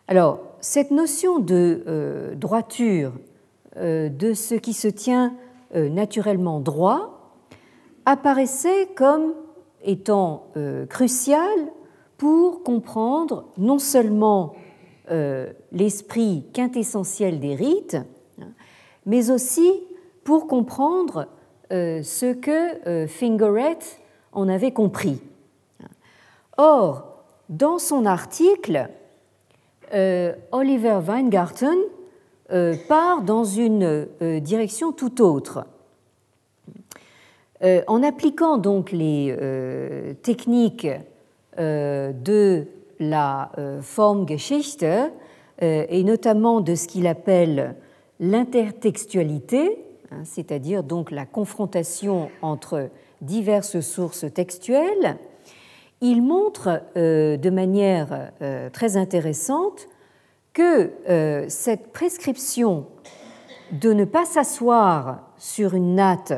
Alors, 0.08 0.42
cette 0.60 0.92
notion 0.92 1.40
de 1.40 2.34
droiture 2.36 3.14
de 3.76 4.34
ce 4.34 4.56
qui 4.56 4.74
se 4.74 4.88
tient 4.88 5.36
naturellement 5.74 6.60
droit 6.60 7.34
apparaissait 8.06 8.88
comme 8.96 9.34
étant 9.84 10.48
cruciale 10.90 11.72
pour 12.18 12.64
comprendre 12.64 13.46
non 13.58 13.80
seulement 13.80 14.54
l'esprit 15.72 16.46
quintessentiel 16.54 17.40
des 17.40 17.56
rites, 17.56 17.98
mais 19.06 19.32
aussi 19.32 19.70
pour 20.24 20.48
comprendre 20.48 21.28
euh, 21.72 22.02
ce 22.04 22.34
que 22.34 22.88
euh, 22.88 23.08
Fingeret 23.08 23.80
en 24.32 24.50
avait 24.50 24.72
compris. 24.72 25.22
Or, 26.58 27.24
dans 27.50 27.80
son 27.80 28.06
article, 28.06 28.90
Oliver 30.52 31.00
Weingarten 31.06 31.78
part 32.90 33.22
dans 33.22 33.44
une 33.44 34.08
direction 34.42 34.92
tout 34.92 35.22
autre. 35.22 35.66
En 37.62 38.04
appliquant 38.04 38.58
donc 38.58 38.92
les 38.92 39.36
techniques 40.24 40.88
de 41.58 42.68
la 43.00 43.52
euh, 43.58 43.82
forme 43.82 44.28
Geschichte 44.28 44.84
euh, 44.84 45.10
et 45.60 46.04
notamment 46.04 46.62
de 46.62 46.76
ce 46.76 46.88
qu'il 46.88 47.08
appelle 47.08 47.76
l'intertextualité, 48.20 49.86
hein, 50.12 50.22
c'est-à-dire 50.24 50.84
donc 50.84 51.12
la 51.12 51.26
confrontation 51.26 52.30
entre 52.42 52.90
diverses 53.22 53.80
sources 53.82 54.26
textuelles, 54.34 55.18
il 56.02 56.22
montre 56.22 56.84
de 56.96 57.50
manière 57.50 58.32
très 58.74 58.98
intéressante 58.98 59.88
que 60.54 60.92
cette 61.48 61.94
prescription 61.94 62.86
de 63.72 63.94
ne 63.94 64.04
pas 64.04 64.26
s'asseoir 64.26 65.22
sur 65.38 65.74
une 65.74 65.96
natte 65.96 66.34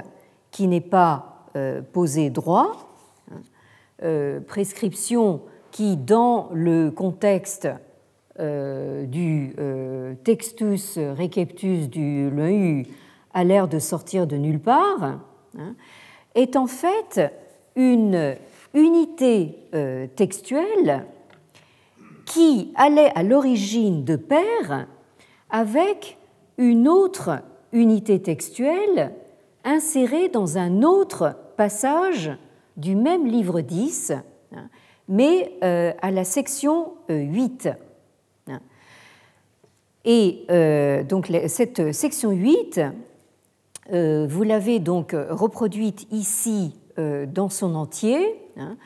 qui 0.51 0.67
n'est 0.67 0.79
pas 0.79 1.47
posée 1.91 2.29
droit, 2.29 2.87
hein, 3.31 4.39
prescription 4.47 5.41
qui, 5.77 5.95
dans 5.95 6.49
le 6.53 6.89
contexte 6.89 7.67
euh, 8.39 9.05
du 9.05 9.53
euh, 9.59 10.15
textus 10.23 10.97
receptus 10.97 11.87
du 11.87 12.31
Leu 12.31 12.81
a 13.35 13.43
l'air 13.43 13.67
de 13.67 13.77
sortir 13.77 14.25
de 14.25 14.37
nulle 14.37 14.59
part, 14.59 15.19
hein, 15.55 15.75
est 16.33 16.55
en 16.55 16.65
fait 16.65 17.31
une 17.75 18.35
unité 18.73 19.55
euh, 19.75 20.07
textuelle 20.07 21.05
qui 22.25 22.73
allait 22.73 23.11
à 23.13 23.21
l'origine 23.21 24.03
de 24.03 24.15
pair 24.15 24.87
avec 25.51 26.17
une 26.57 26.87
autre 26.87 27.43
unité 27.71 28.19
textuelle 28.19 29.13
insérée 29.63 30.29
dans 30.29 30.57
un 30.57 30.81
autre 30.81 31.35
passage 31.55 32.31
du 32.77 32.95
même 32.95 33.27
livre 33.27 33.61
10, 33.61 34.13
hein, 34.55 34.69
mais 35.07 35.51
à 35.61 36.11
la 36.11 36.23
section 36.23 36.93
8. 37.09 37.69
Et 40.09 40.45
euh, 40.49 41.03
donc 41.03 41.29
cette 41.47 41.91
section 41.93 42.31
8, 42.31 42.79
euh, 43.91 44.25
vous 44.27 44.43
l'avez 44.43 44.79
donc 44.79 45.13
reproduite 45.13 46.07
ici 46.11 46.79
euh, 46.97 47.25
dans 47.25 47.49
son 47.49 47.75
entier. 47.75 48.17
Hein. 48.55 48.77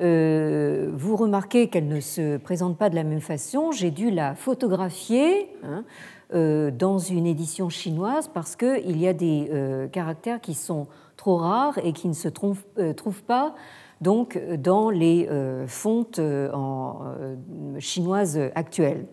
vous 0.00 1.16
remarquez 1.16 1.68
qu'elle 1.68 1.88
ne 1.88 1.98
se 1.98 2.36
présente 2.36 2.78
pas 2.78 2.90
de 2.90 2.94
la 2.94 3.02
même 3.02 3.20
façon. 3.20 3.72
J'ai 3.72 3.90
dû 3.90 4.12
la 4.12 4.36
photographier 4.36 5.50
hein, 5.64 5.82
dans 6.30 6.98
une 6.98 7.26
édition 7.26 7.68
chinoise 7.68 8.28
parce 8.28 8.54
qu'il 8.54 8.96
y 9.00 9.08
a 9.08 9.12
des 9.12 9.50
caractères 9.90 10.40
qui 10.40 10.54
sont 10.54 10.86
trop 11.16 11.38
rares 11.38 11.78
et 11.82 11.92
qui 11.92 12.06
ne 12.06 12.14
se 12.14 12.28
trouvent 12.28 13.22
pas 13.26 13.56
donc 14.00 14.40
dans 14.58 14.90
les 14.90 15.26
euh, 15.28 15.66
fontes 15.66 16.18
euh, 16.18 16.52
en, 16.52 17.00
euh, 17.04 17.36
chinoises 17.78 18.40
actuelles. 18.54 19.06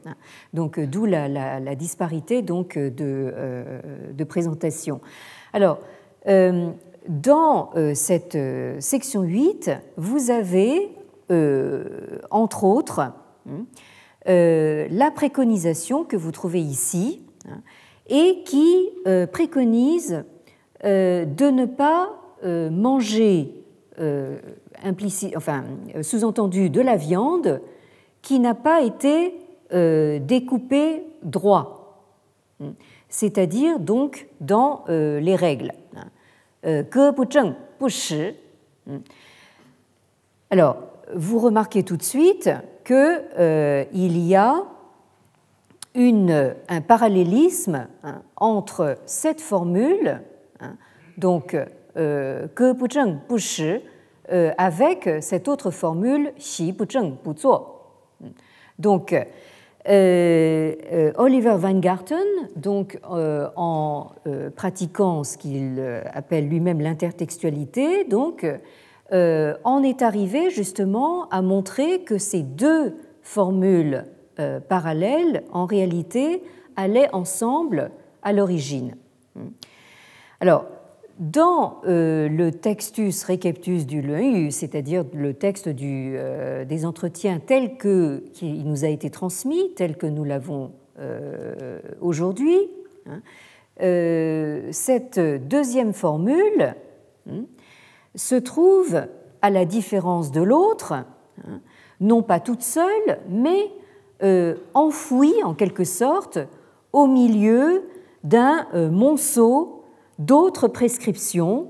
Donc 0.53 0.79
d'où 0.79 1.05
la, 1.05 1.75
disparité 1.75 2.41
donc 2.41 2.77
de, 2.77 3.33
de 4.13 4.23
présentation. 4.23 5.01
Alors 5.53 5.79
dans 7.07 7.71
cette 7.93 8.37
section 8.79 9.21
8, 9.21 9.71
vous 9.97 10.31
avez 10.31 10.89
entre 12.31 12.63
autres 12.63 12.99
hein, 12.99 13.65
la 14.25 15.11
préconisation 15.11 16.03
que 16.03 16.15
vous 16.17 16.31
trouvez 16.31 16.61
ici 16.61 17.21
hein, 17.47 17.61
et 18.07 18.43
qui 18.45 18.89
préconise 19.31 20.23
de 20.83 21.49
ne 21.49 21.65
pas 21.65 22.09
manger 22.71 23.53
enfin, 25.35 25.63
euh, 25.95 26.03
sous-entendu 26.03 26.69
de 26.69 26.81
la 26.81 26.95
viande 26.95 27.61
qui 28.21 28.39
n'a 28.39 28.55
pas 28.55 28.81
été 28.81 29.33
euh, 29.73 30.19
découpée 30.19 31.03
droit, 31.23 32.09
hmm. 32.59 32.71
c'est-à-dire 33.09 33.79
donc 33.79 34.27
dans 34.41 34.83
euh, 34.89 35.19
les 35.19 35.35
règles. 35.35 35.71
Hmm. 38.87 38.97
Alors, 40.49 40.77
vous 41.15 41.39
remarquez 41.39 41.83
tout 41.83 41.97
de 41.97 42.03
suite 42.03 42.49
qu'il 42.83 44.17
y 44.27 44.35
a 44.35 44.63
un 45.95 46.81
parallélisme 46.81 47.87
hein, 48.03 48.21
entre 48.35 48.97
cette 49.05 49.41
formule, 49.41 50.21
hein, 50.59 50.75
donc 51.17 51.55
euh, 51.97 52.47
avec 54.29 55.09
cette 55.21 55.47
autre 55.47 55.71
formule 55.71 56.31
xi 56.37 56.71
bu 56.71 56.85
zheng 56.89 57.15
bu 57.23 57.37
zuo. 57.37 57.75
Donc, 58.79 59.13
euh, 59.13 59.23
euh, 59.87 61.11
Oliver 61.17 61.55
Weingarten, 61.59 62.25
donc, 62.55 62.99
en 63.03 64.07
pratiquant 64.55 65.23
ce 65.23 65.37
qu'il 65.37 65.81
appelle 66.13 66.47
lui-même 66.47 66.81
l'intertextualité, 66.81 68.03
donc, 68.05 68.45
en 69.11 69.83
est 69.83 70.01
arrivé 70.01 70.49
justement 70.49 71.29
à 71.29 71.41
montrer 71.41 72.01
que 72.01 72.17
ces 72.17 72.41
deux 72.41 72.95
formules 73.21 74.05
parallèles, 74.67 75.43
en 75.51 75.65
réalité, 75.65 76.43
allaient 76.75 77.13
ensemble 77.13 77.91
à 78.23 78.33
l'origine. 78.33 78.95
Alors, 80.41 80.65
dans 81.19 81.81
euh, 81.85 82.27
le 82.27 82.51
textus 82.51 83.23
receptus 83.23 83.85
du 83.85 84.01
Leu, 84.01 84.49
c'est-à-dire 84.51 85.05
le 85.13 85.33
texte 85.33 85.67
euh, 85.67 86.65
des 86.65 86.85
entretiens 86.85 87.39
tel 87.39 87.77
qu'il 87.77 88.63
nous 88.65 88.83
a 88.83 88.89
été 88.89 89.09
transmis, 89.09 89.73
tel 89.75 89.97
que 89.97 90.07
nous 90.07 90.25
l'avons 90.25 90.71
euh, 90.99 91.79
aujourd'hui, 92.01 92.57
hein, 93.07 93.21
cette 94.71 95.19
deuxième 95.19 95.93
formule 95.93 96.75
hein, 97.29 97.43
se 98.15 98.35
trouve, 98.35 99.01
à 99.41 99.49
la 99.49 99.65
différence 99.65 100.31
de 100.31 100.41
l'autre, 100.41 100.93
hein, 100.93 101.61
non 101.99 102.23
pas 102.23 102.39
toute 102.39 102.61
seule, 102.61 103.19
mais 103.29 103.69
enfouie 104.73 105.43
en 105.43 105.53
quelque 105.53 105.83
sorte 105.83 106.39
au 106.93 107.05
milieu 107.05 107.83
d'un 108.23 108.65
monceau 108.89 109.84
d'autres 110.19 110.67
prescriptions 110.67 111.67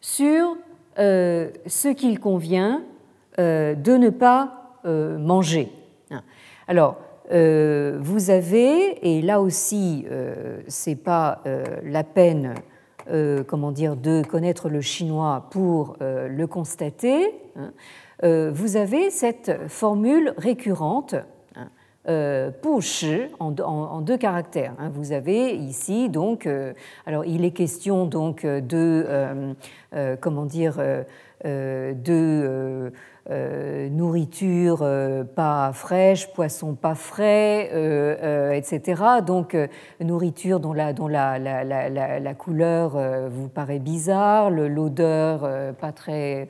sur 0.00 0.56
euh, 0.98 1.50
ce 1.66 1.88
qu'il 1.88 2.18
convient 2.18 2.82
euh, 3.38 3.74
de 3.74 3.92
ne 3.92 4.10
pas 4.10 4.76
euh, 4.84 5.18
manger. 5.18 5.70
Alors, 6.66 6.96
vous 7.32 8.30
avez, 8.30 9.08
et 9.08 9.22
là 9.22 9.40
aussi, 9.40 10.04
ce 10.66 10.90
n'est 10.90 10.96
pas 10.96 11.40
la 11.84 12.02
peine 12.02 12.54
comment 13.46 13.70
dire, 13.70 13.94
de 13.94 14.24
connaître 14.24 14.68
le 14.68 14.80
chinois 14.80 15.46
pour 15.52 15.96
le 16.00 16.46
constater, 16.46 17.32
hein, 17.54 18.50
vous 18.50 18.76
avez 18.76 19.10
cette 19.10 19.68
formule 19.68 20.34
récurrente 20.38 21.14
euh, 22.08 22.50
en, 23.38 24.00
deux 24.00 24.16
caractères. 24.16 24.72
Hein. 24.78 24.90
Vous 24.94 25.12
avez 25.12 25.54
ici 25.54 26.08
donc, 26.08 26.46
euh, 26.46 26.72
alors 27.04 27.26
il 27.26 27.44
est 27.44 27.50
question 27.50 28.06
donc 28.06 28.46
de 28.46 29.04
euh, 29.06 30.16
comment 30.18 30.46
dire 30.46 30.78
de 31.44 32.92
nourriture 33.90 34.80
euh, 34.82 35.24
pas 35.24 35.72
fraîche, 35.72 36.32
poisson 36.32 36.74
pas 36.74 36.94
frais, 36.94 37.70
euh, 37.72 38.52
etc. 38.52 39.02
Donc 39.24 39.56
nourriture 40.00 40.60
dont 40.60 40.72
la, 40.72 42.34
couleur 42.36 42.98
vous 43.30 43.48
paraît 43.48 43.78
bizarre, 43.78 44.50
l'odeur 44.50 45.48
pas 45.74 45.92
très 45.92 46.48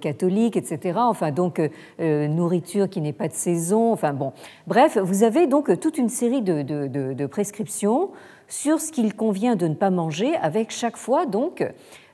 catholique, 0.00 0.56
etc. 0.56 0.98
Enfin 0.98 1.30
donc 1.30 1.60
nourriture 1.98 2.88
qui 2.88 3.00
n'est 3.00 3.12
pas 3.12 3.28
de 3.28 3.34
saison. 3.34 3.92
Enfin 3.92 4.12
bon, 4.12 4.32
bref, 4.66 4.98
vous 4.98 5.24
avez 5.24 5.46
donc 5.46 5.78
toute 5.80 5.98
une 5.98 6.08
série 6.08 6.42
de 6.42 7.26
prescriptions 7.26 8.10
sur 8.48 8.80
ce 8.80 8.90
qu'il 8.90 9.14
convient 9.14 9.56
de 9.56 9.68
ne 9.68 9.74
pas 9.74 9.90
manger, 9.90 10.34
avec 10.36 10.70
chaque 10.70 10.96
fois 10.96 11.26
donc 11.26 11.62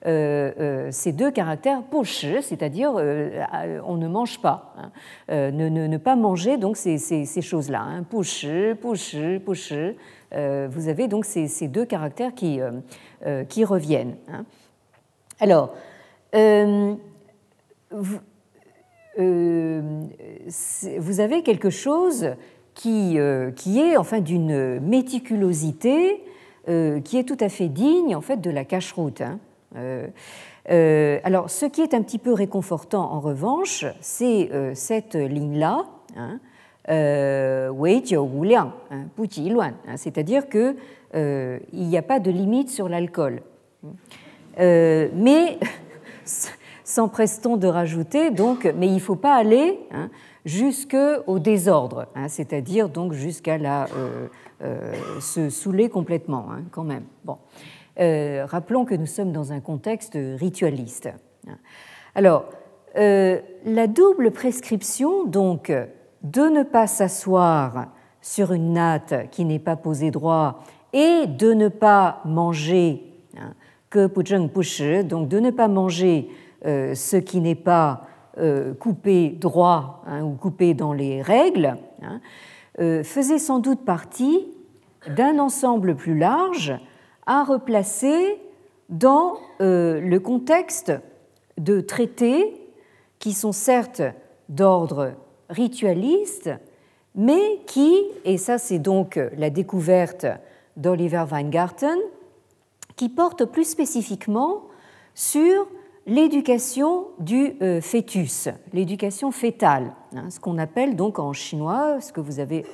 euh, 0.07 0.53
euh, 0.61 0.89
ces 0.91 1.13
deux 1.13 1.31
caractères 1.31 1.83
push, 1.83 2.27
c'est-à-dire 2.43 2.93
euh, 2.99 3.81
on 3.87 3.97
ne 3.97 4.07
mange 4.07 4.39
pas, 4.39 4.75
hein. 4.77 4.91
ne, 5.31 5.97
pas 5.97 6.15
manger 6.15 6.59
donc 6.59 6.77
ces, 6.77 6.99
ces, 6.99 7.41
choses-là, 7.41 7.81
hein, 7.81 8.03
push, 8.03 8.47
push, 8.83 9.17
push. 9.47 9.73
vous 9.73 10.89
avez 10.89 11.09
donc 11.09 11.25
ces, 11.25 11.69
deux 11.69 11.87
caractères 11.87 12.35
qui, 12.35 12.61
reviennent. 13.65 14.17
Hein. 14.31 14.45
Alors, 15.41 15.75
vous, 17.91 18.21
avez 21.21 21.43
quelque 21.43 21.71
chose 21.71 22.29
qui, 22.75 23.19
qui 23.57 23.81
est 23.81 23.97
enfin 23.97 24.21
d'une 24.21 24.81
méticulosité 24.81 26.23
qui 26.67 27.19
est 27.19 27.29
tout 27.29 27.37
à 27.41 27.49
fait 27.49 27.69
digne 27.69 28.17
en 28.17 28.21
fait 28.21 28.41
de 28.41 28.51
la 28.51 28.65
cache-route. 28.65 29.23
Euh, 29.77 30.07
euh, 30.71 31.19
alors, 31.25 31.51
ce 31.51 31.67
qui 31.67 31.83
est 31.83 31.95
un 31.95 32.03
petit 32.03 32.19
peu 32.19 32.33
réconfortant 32.33 33.13
en 33.13 33.21
revanche, 33.21 33.85
c'est 34.01 34.51
euh, 34.53 34.73
cette 34.75 35.15
ligne-là, 35.15 35.85
hein, 36.17 36.39
hein, 38.91 39.07
hein, 39.87 39.97
c'est-à-dire 39.97 40.49
qu'il 40.49 40.77
n'y 41.73 41.97
a 41.97 42.03
pas 42.03 42.21
de 42.21 42.31
limite 42.31 42.71
sur 42.71 42.89
l'alcool. 42.89 43.43
mais 44.59 45.59
s'empresse-t-on 46.85 47.57
de 47.57 47.67
rajouter, 47.67 48.31
donc, 48.31 48.73
mais 48.77 48.87
il 48.87 48.95
ne 48.95 49.01
faut 49.01 49.17
pas 49.17 49.35
aller 49.35 49.79
hein, 49.91 50.11
jusqu'au 50.45 51.39
désordre, 51.39 52.07
hein, 52.15 52.29
c'est-à-dire 52.29 52.89
donc 52.89 53.13
jusqu'à 53.13 53.55
euh, 53.55 54.29
euh, 54.63 54.93
se 55.21 55.49
saouler 55.49 55.89
complètement, 55.89 56.47
hein, 56.51 56.63
quand 56.71 56.85
même. 56.85 57.05
Bon. 57.25 57.39
Euh, 58.01 58.45
rappelons 58.47 58.85
que 58.85 58.95
nous 58.95 59.07
sommes 59.07 59.33
dans 59.33 59.53
un 59.53 59.61
contexte 59.61 60.19
ritualiste. 60.39 61.09
Alors, 62.15 62.47
la 62.97 63.87
double 63.87 64.31
prescription, 64.31 65.25
donc, 65.25 65.73
de 66.23 66.41
ne 66.43 66.63
pas 66.63 66.87
s'asseoir 66.87 67.89
sur 68.21 68.53
une 68.53 68.73
natte 68.73 69.31
qui 69.31 69.45
n'est 69.45 69.59
pas 69.59 69.77
posée 69.77 70.11
droit 70.11 70.63
et 70.93 71.27
de 71.27 71.53
ne 71.53 71.69
pas 71.69 72.21
manger 72.25 73.03
que 73.91 74.07
donc 75.03 75.29
de 75.29 75.39
ne 75.39 75.51
pas 75.51 75.69
manger 75.69 76.29
ce 76.65 77.17
qui 77.17 77.41
n'est 77.41 77.55
pas 77.55 78.07
coupé 78.81 79.29
droit 79.31 80.03
hein, 80.07 80.23
ou 80.25 80.33
coupé 80.33 80.75
dans 80.75 80.93
les 80.93 81.23
règles, 81.23 81.77
hein, 82.03 82.21
euh, 82.81 83.05
faisait 83.05 83.39
sans 83.39 83.61
doute 83.61 83.85
partie 83.85 84.49
d'un 85.17 85.39
ensemble 85.39 85.95
plus 85.95 86.19
large 86.19 86.75
à 87.25 87.45
replacer 87.45 88.41
dans 88.89 89.39
euh, 89.61 90.01
le 90.01 90.19
contexte 90.19 90.93
de 91.57 91.81
traités 91.81 92.61
qui 93.21 93.33
sont 93.33 93.53
certes 93.53 94.03
d'ordre 94.49 95.13
ritualiste, 95.51 96.51
mais 97.15 97.61
qui, 97.67 97.97
et 98.25 98.39
ça 98.39 98.59
c'est 98.59 98.81
donc 98.81 99.21
la 99.37 99.51
découverte 99.51 100.27
d'Oliver 100.77 101.25
Weingarten, 101.31 101.99
qui 102.97 103.09
portent 103.09 103.45
plus 103.45 103.69
spécifiquement 103.69 104.65
sur 105.15 105.69
l'éducation 106.07 107.07
du 107.19 107.55
euh, 107.63 107.81
fœtus, 107.81 108.49
l'éducation 108.73 109.31
fétale, 109.31 109.93
hein, 110.15 110.31
ce 110.31 110.39
qu'on 110.39 110.59
appelle 110.59 110.97
donc 110.97 111.19
en 111.19 111.33
chinois, 111.33 112.01
ce 112.01 112.13
que 112.13 112.21
vous 112.21 112.41
avez 112.41 112.65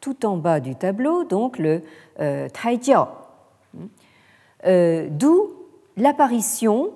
tout 0.00 0.26
en 0.26 0.36
bas 0.36 0.60
du 0.60 0.76
tableau, 0.76 1.24
donc 1.24 1.58
le 1.58 1.82
euh, 2.20 2.48
taijiao. 2.48 3.06
Euh, 4.66 5.08
d'où 5.10 5.52
l'apparition, 5.96 6.90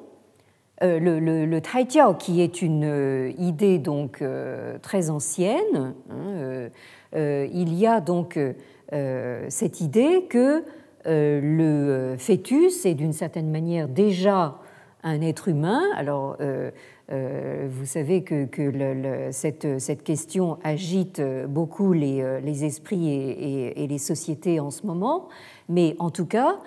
le, 0.83 1.19
le, 1.19 1.61
taijiao 1.61 2.15
qui 2.15 2.41
est 2.41 2.63
une 2.63 3.35
idée 3.39 3.79
donc 3.79 4.25
très 4.81 5.11
ancienne. 5.11 5.95
Hein, 6.11 6.71
il 7.13 7.75
y 7.75 7.87
a 7.87 8.01
donc 8.01 8.39
cette 8.91 9.81
idée 9.83 10.25
que 10.31 10.65
le 11.05 12.17
fœtus 12.19 12.87
est 12.87 12.95
d'une 12.95 13.13
certaine 13.13 13.51
manière 13.51 13.89
déjà 13.89 14.60
un 15.03 15.21
être 15.21 15.49
humain. 15.49 15.83
Alors, 15.97 16.37
euh, 16.41 16.71
euh, 17.11 17.69
vous 17.71 17.87
savez 17.87 18.23
que, 18.23 18.47
cette, 19.31 20.03
question 20.03 20.59
agite 20.63 21.23
beaucoup 21.49 21.93
les, 21.93 22.23
euh, 22.23 22.41
esprits 22.45 23.09
et, 23.11 23.87
les 23.87 23.99
sociétés 23.99 24.61
en 24.61 24.71
ce 24.71 24.87
moment, 24.87 25.29
mais 25.69 25.97
en 25.99 26.11
tout 26.11 26.27
cas, 26.27 26.59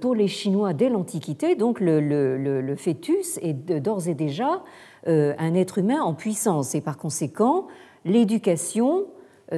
pour 0.00 0.14
les 0.14 0.28
Chinois 0.28 0.72
dès 0.72 0.88
l'Antiquité, 0.88 1.54
donc 1.54 1.80
le, 1.80 2.74
fœtus 2.78 3.38
est 3.42 3.52
d'ores 3.52 4.08
et 4.08 4.14
déjà 4.14 4.62
un 5.06 5.54
être 5.54 5.78
humain 5.78 6.00
en 6.00 6.14
puissance, 6.14 6.74
et 6.74 6.80
par 6.80 6.96
conséquent, 6.96 7.66
l'éducation, 8.06 9.04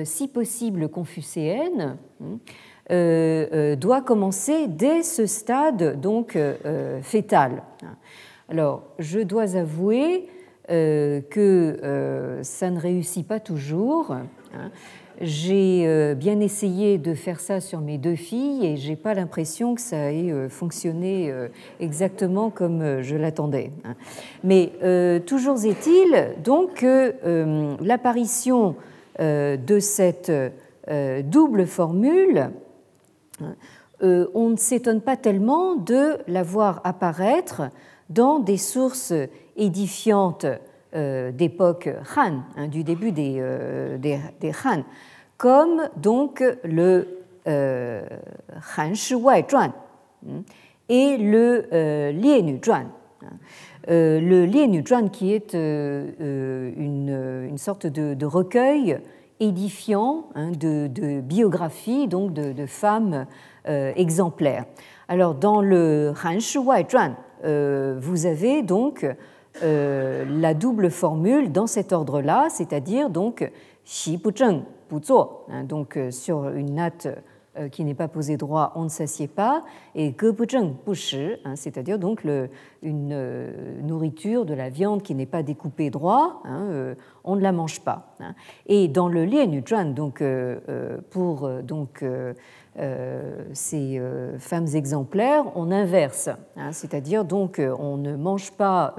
si 0.03 0.27
possible 0.27 0.89
confucéenne, 0.89 1.99
hein, 2.21 2.39
doit 2.91 4.01
commencer 4.01 4.67
dès 4.67 5.03
ce 5.03 5.27
stade 5.27 6.01
donc 6.01 6.39
fœtal. 7.03 7.63
Alors, 8.49 8.83
je 8.99 9.21
dois 9.21 9.57
avouer 9.57 10.29
euh, 10.71 11.23
que 11.31 11.79
euh, 11.83 12.43
ça 12.43 12.69
ne 12.71 12.79
réussit 12.79 13.27
pas 13.27 13.41
toujours. 13.41 14.13
Hein. 14.13 14.71
J'ai 15.19 15.85
euh, 15.87 16.15
bien 16.15 16.41
essayé 16.41 16.99
de 16.99 17.15
faire 17.15 17.41
ça 17.41 17.61
sur 17.61 17.81
mes 17.81 17.97
deux 17.97 18.17
filles 18.17 18.67
et 18.67 18.77
j'ai 18.77 18.95
pas 18.95 19.15
l'impression 19.15 19.75
que 19.75 19.81
ça 19.81 20.13
ait 20.13 20.49
fonctionné 20.51 21.33
exactement 21.81 22.51
comme 22.51 23.01
je 23.01 23.17
l'attendais. 23.17 23.73
Hein. 23.85 23.95
Mais 24.45 24.73
toujours 25.25 25.65
est-il 25.65 26.35
donc 26.45 26.75
que 26.75 27.15
l'apparition 27.83 28.77
de 29.19 29.79
cette 29.81 30.31
double 30.87 31.67
formule, 31.67 32.51
on 34.01 34.51
ne 34.51 34.57
s'étonne 34.57 35.01
pas 35.01 35.17
tellement 35.17 35.75
de 35.75 36.19
la 36.27 36.43
voir 36.43 36.81
apparaître 36.85 37.71
dans 38.11 38.39
des 38.39 38.57
sources 38.57 39.13
édifiantes 39.57 40.47
euh, 40.95 41.33
d'époque 41.33 41.89
Han, 42.17 42.41
hein, 42.57 42.69
du 42.69 42.83
début 42.83 43.13
des, 43.13 43.37
euh, 43.39 43.99
des, 43.99 44.19
Han, 44.65 44.85
comme 45.37 45.83
donc 45.97 46.43
le 46.65 47.19
euh, 47.47 48.03
Han 48.77 48.95
Shi 48.95 49.15
Wai 49.15 49.45
Zhuan 49.51 49.73
hein, 50.27 50.43
et 50.89 51.19
le 51.19 51.67
euh, 51.73 52.13
Nu 52.13 52.59
Zhuan. 52.65 52.87
Hein. 53.23 53.27
le 53.87 54.47
Nu 54.47 54.83
Zhuan 54.87 55.11
qui 55.11 55.35
est 55.35 55.53
une, 55.53 57.59
sorte 57.59 57.87
de 57.87 58.27
recueil 58.27 58.99
édifiant 59.41 60.25
de, 60.37 60.87
de 60.87 61.21
biographies 61.21 62.09
donc 62.09 62.33
de, 62.33 62.67
femmes 62.67 63.27
exemplaires. 63.67 64.65
Alors 65.09 65.35
dans 65.35 65.61
le 65.61 66.13
Han 66.25 66.39
Wai 66.65 66.87
Zhuan, 66.91 67.15
euh, 67.45 67.97
vous 68.01 68.27
avez 68.27 68.63
donc 68.63 69.07
euh, 69.63 70.25
la 70.29 70.55
double 70.55 70.91
formule 70.91 71.53
dans 71.53 71.67
cet 71.67 71.93
ordre-là, 71.93 72.49
c'est-à-dire 72.51 73.11
donc 73.11 73.49
xi 73.85 74.17
bu 74.17 74.31
zheng 74.37 74.63
bu 74.91 75.03
zuo, 75.03 75.45
hein, 75.51 75.65
donc 75.65 75.97
euh, 75.97 76.11
sur 76.11 76.49
une 76.51 76.75
natte 76.75 77.09
qui 77.71 77.85
n'est 77.85 77.95
pas 77.95 78.09
posée 78.09 78.37
droit, 78.37 78.73
on 78.75 78.85
ne 78.85 78.89
s'assied 78.89 79.29
pas, 79.29 79.65
et 79.95 80.15
shi, 80.95 81.33
hein, 81.45 81.57
c'est-à-dire 81.57 81.99
donc 81.99 82.25
une 82.83 83.51
nourriture 83.83 84.45
de 84.45 84.55
la 84.55 84.69
viande 84.69 85.03
qui 85.03 85.15
n'est 85.15 85.27
pas 85.27 85.43
découpée 85.43 85.91
droit, 85.91 86.43
hein, 86.45 86.95
on 87.25 87.37
ne 87.37 87.41
la 87.41 87.53
mange 87.53 87.81
pas. 87.81 88.15
Et 88.67 88.89
dans 88.89 89.09
le 89.09 89.25
lien 89.25 89.47
donc 89.95 90.23
pour 91.11 91.49
donc 91.63 92.03
euh, 92.79 93.43
ces 93.55 93.99
euh, 93.99 94.39
femmes 94.39 94.69
exemplaires, 94.75 95.45
on 95.57 95.73
inverse, 95.73 96.29
hein, 96.57 96.71
c'est-à-dire 96.71 97.25
donc 97.25 97.59
euh, 97.59 97.75
on 97.81 97.97
ne 97.97 98.15
mange 98.15 98.53
pas 98.53 98.95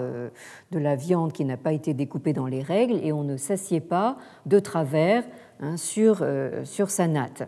de 0.71 0.79
la 0.79 0.95
viande 0.95 1.31
qui 1.31 1.45
n'a 1.45 1.55
pas 1.55 1.71
été 1.71 1.93
découpée 1.93 2.33
dans 2.33 2.45
les 2.45 2.61
règles 2.61 2.99
et 3.03 3.13
on 3.13 3.23
ne 3.23 3.37
s'assied 3.37 3.79
pas 3.79 4.17
de 4.45 4.59
travers 4.59 5.23
hein, 5.61 5.77
sur, 5.77 6.25
sur 6.63 6.89
sa 6.89 7.07
natte. 7.07 7.43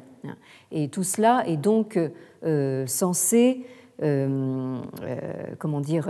Et 0.72 0.88
tout 0.90 1.04
cela 1.04 1.44
est 1.48 1.58
donc 1.58 2.00
censé, 2.86 3.66
comment 4.00 5.82
dire, 5.82 6.10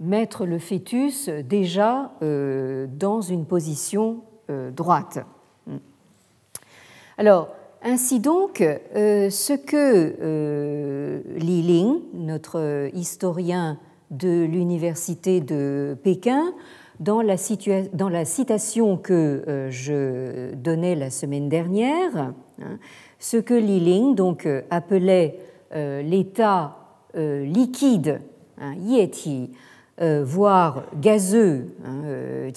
mettre 0.00 0.46
le 0.46 0.58
fœtus 0.58 1.28
déjà 1.28 2.12
dans 2.20 3.20
une 3.20 3.44
position 3.46 4.22
droite. 4.48 5.18
Alors, 7.18 7.48
ainsi 7.82 8.20
donc, 8.20 8.60
euh, 8.60 9.30
ce 9.30 9.52
que 9.52 10.16
euh, 10.20 11.22
Li 11.36 11.62
Ling, 11.62 12.00
notre 12.14 12.90
historien 12.92 13.78
de 14.10 14.44
l'université 14.44 15.40
de 15.40 15.96
Pékin, 16.02 16.52
dans 17.00 17.22
la, 17.22 17.36
dans 17.92 18.24
citation 18.24 18.96
que 18.96 19.44
euh, 19.46 19.70
je 19.70 20.54
donnais 20.54 20.94
la 20.94 21.10
semaine 21.10 21.48
dernière, 21.48 22.16
hein, 22.16 22.78
ce 23.18 23.36
que 23.36 23.54
Li 23.54 23.80
Ling 23.80 24.14
donc, 24.14 24.48
appelait 24.70 25.38
l'état 25.72 26.76
liquide, 27.14 28.20
hein, 28.58 28.74
yeti, 28.80 29.50
voire 29.98 30.84
gazeux, 31.00 31.74
hein, 31.84 32.50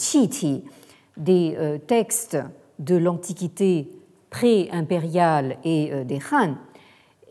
des 1.17 1.57
textes 1.87 2.37
de 2.79 2.95
l'Antiquité 2.95 3.89
pré-impériale 4.29 5.57
et 5.63 5.91
euh, 5.91 6.03
des 6.03 6.19
Han, 6.31 6.55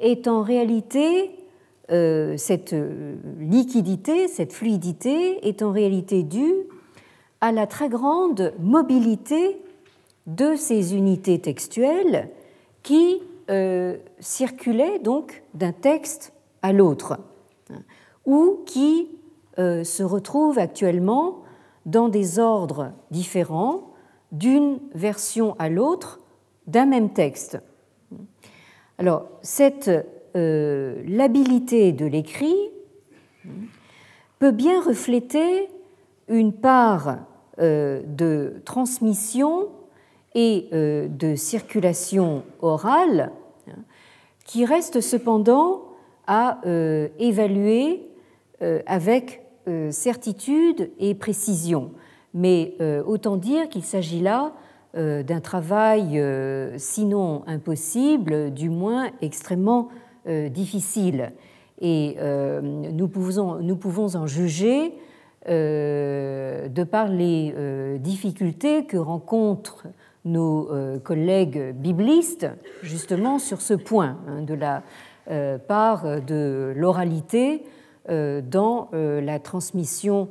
est 0.01 0.29
en 0.29 0.43
réalité, 0.43 1.31
euh, 1.91 2.37
cette 2.37 2.73
euh, 2.73 3.17
liquidité, 3.41 4.29
cette 4.29 4.53
fluidité 4.53 5.47
est 5.49 5.63
en 5.63 5.73
réalité 5.73 6.23
due 6.23 6.55
à 7.41 7.53
la 7.53 7.67
très 7.67 7.89
grande 7.89 8.53
mobilité 8.59 9.61
de 10.27 10.55
ces 10.57 10.95
unités 10.95 11.39
textuelles 11.41 12.31
qui 12.83 13.23
circulaient 14.21 14.99
donc 14.99 15.43
d'un 15.55 15.73
texte 15.73 16.35
à 16.61 16.75
l'autre, 16.75 17.19
ou 18.27 18.59
qui 18.67 19.09
se 19.57 20.03
retrouvent 20.03 20.59
actuellement 20.59 21.43
dans 21.87 22.11
des 22.11 22.39
ordres 22.39 22.93
différents 23.11 23.95
d'une 24.33 24.79
version 24.95 25.57
à 25.59 25.71
l'autre 25.71 26.21
d'un 26.67 26.85
même 26.85 27.11
texte. 27.13 27.59
Alors, 28.99 29.27
cette 29.43 29.91
euh, 30.37 31.03
de 31.03 32.07
l'écrit 32.07 32.71
peut 34.39 34.51
bien 34.51 34.83
refléter 34.83 35.69
une 36.29 36.53
part 36.53 37.19
de 37.59 38.63
transmission 38.65 39.69
et 40.35 40.69
de 40.73 41.35
circulation 41.35 42.45
orale 42.61 43.33
qui 44.45 44.65
reste 44.65 45.01
cependant 45.01 45.83
à 46.27 46.61
évaluer 47.19 48.07
avec 48.87 49.43
certitude 49.91 50.91
et 51.01 51.15
précision. 51.15 51.91
Mais 52.35 52.77
autant 53.07 53.37
dire 53.37 53.69
qu'il 53.69 53.83
s'agit 53.83 54.21
là 54.21 54.53
euh, 54.97 55.23
d'un 55.23 55.41
travail 55.41 56.19
euh, 56.19 56.75
sinon 56.79 57.43
impossible, 57.47 58.55
du 58.55 58.71
moins 58.71 59.11
extrêmement 59.21 59.91
euh, 60.27 60.49
difficile. 60.49 61.33
Et 61.83 62.17
nous 62.93 63.07
pouvons 63.09 64.17
en 64.17 64.27
juger 64.27 64.93
de 65.49 66.85
par 66.85 67.09
les 67.09 67.55
difficultés 67.99 68.85
que 68.85 68.97
rencontrent 68.97 69.87
nos 70.25 70.69
collègues 71.03 71.75
biblistes 71.75 72.47
justement 72.83 73.39
sur 73.39 73.61
ce 73.61 73.75
point 73.75 74.19
hein, 74.29 74.43
de 74.43 74.55
la 74.55 74.83
part 75.59 76.21
de 76.21 76.73
l'oralité 76.77 77.65
dans 78.09 78.91
la 78.93 79.39
transmission 79.39 80.29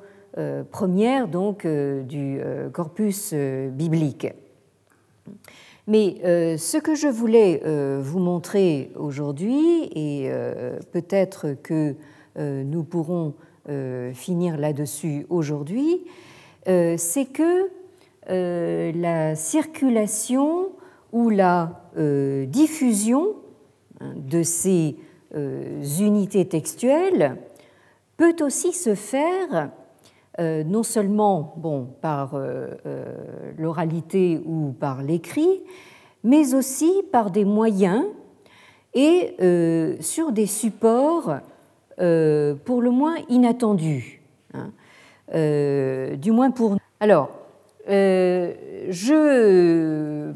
première 0.72 1.28
donc 1.28 1.66
du 1.66 2.40
corpus 2.74 3.34
biblique. 3.34 4.28
Mais 5.88 6.18
euh, 6.26 6.58
ce 6.58 6.78
que 6.78 6.96
je 6.96 7.08
voulais 7.08 7.62
euh, 7.66 8.02
vous 8.04 8.20
montrer 8.20 8.92
aujourd'hui, 8.96 9.86
et 9.96 10.30
euh, 10.30 10.78
peut-être 10.92 11.56
que 11.64 11.96
nous 12.40 12.84
pourrons 12.84 13.34
finir 14.14 14.58
là-dessus 14.58 15.26
aujourd'hui, 15.30 16.06
c'est 16.66 17.28
que 17.32 17.70
la 18.28 19.36
circulation 19.36 20.70
ou 21.12 21.30
la 21.30 21.82
diffusion 22.48 23.36
hein, 24.00 24.14
de 24.16 24.44
ces 24.44 24.96
unités 26.00 26.46
textuelles 26.46 27.38
peut 28.18 28.36
aussi 28.42 28.74
se 28.74 28.96
faire 28.96 29.70
euh, 30.40 30.64
non 30.64 30.84
seulement 30.84 31.56
par 32.00 32.36
euh, 32.36 32.68
euh, 32.86 33.06
l'oralité 33.58 34.40
ou 34.46 34.72
par 34.72 35.02
l'écrit, 35.02 35.64
mais 36.24 36.54
aussi 36.54 36.92
par 37.12 37.32
des 37.32 37.44
moyens 37.44 38.04
et 38.94 39.36
sur 40.00 40.32
des 40.32 40.48
supports 40.48 41.38
pour 41.98 42.82
le 42.82 42.90
moins 42.90 43.16
inattendus. 43.30 44.22
Hein. 44.54 44.72
du 46.16 46.32
moins 46.32 46.52
pour 46.52 46.72
nous. 46.72 46.78
Alors, 47.00 47.30
je 47.88 49.12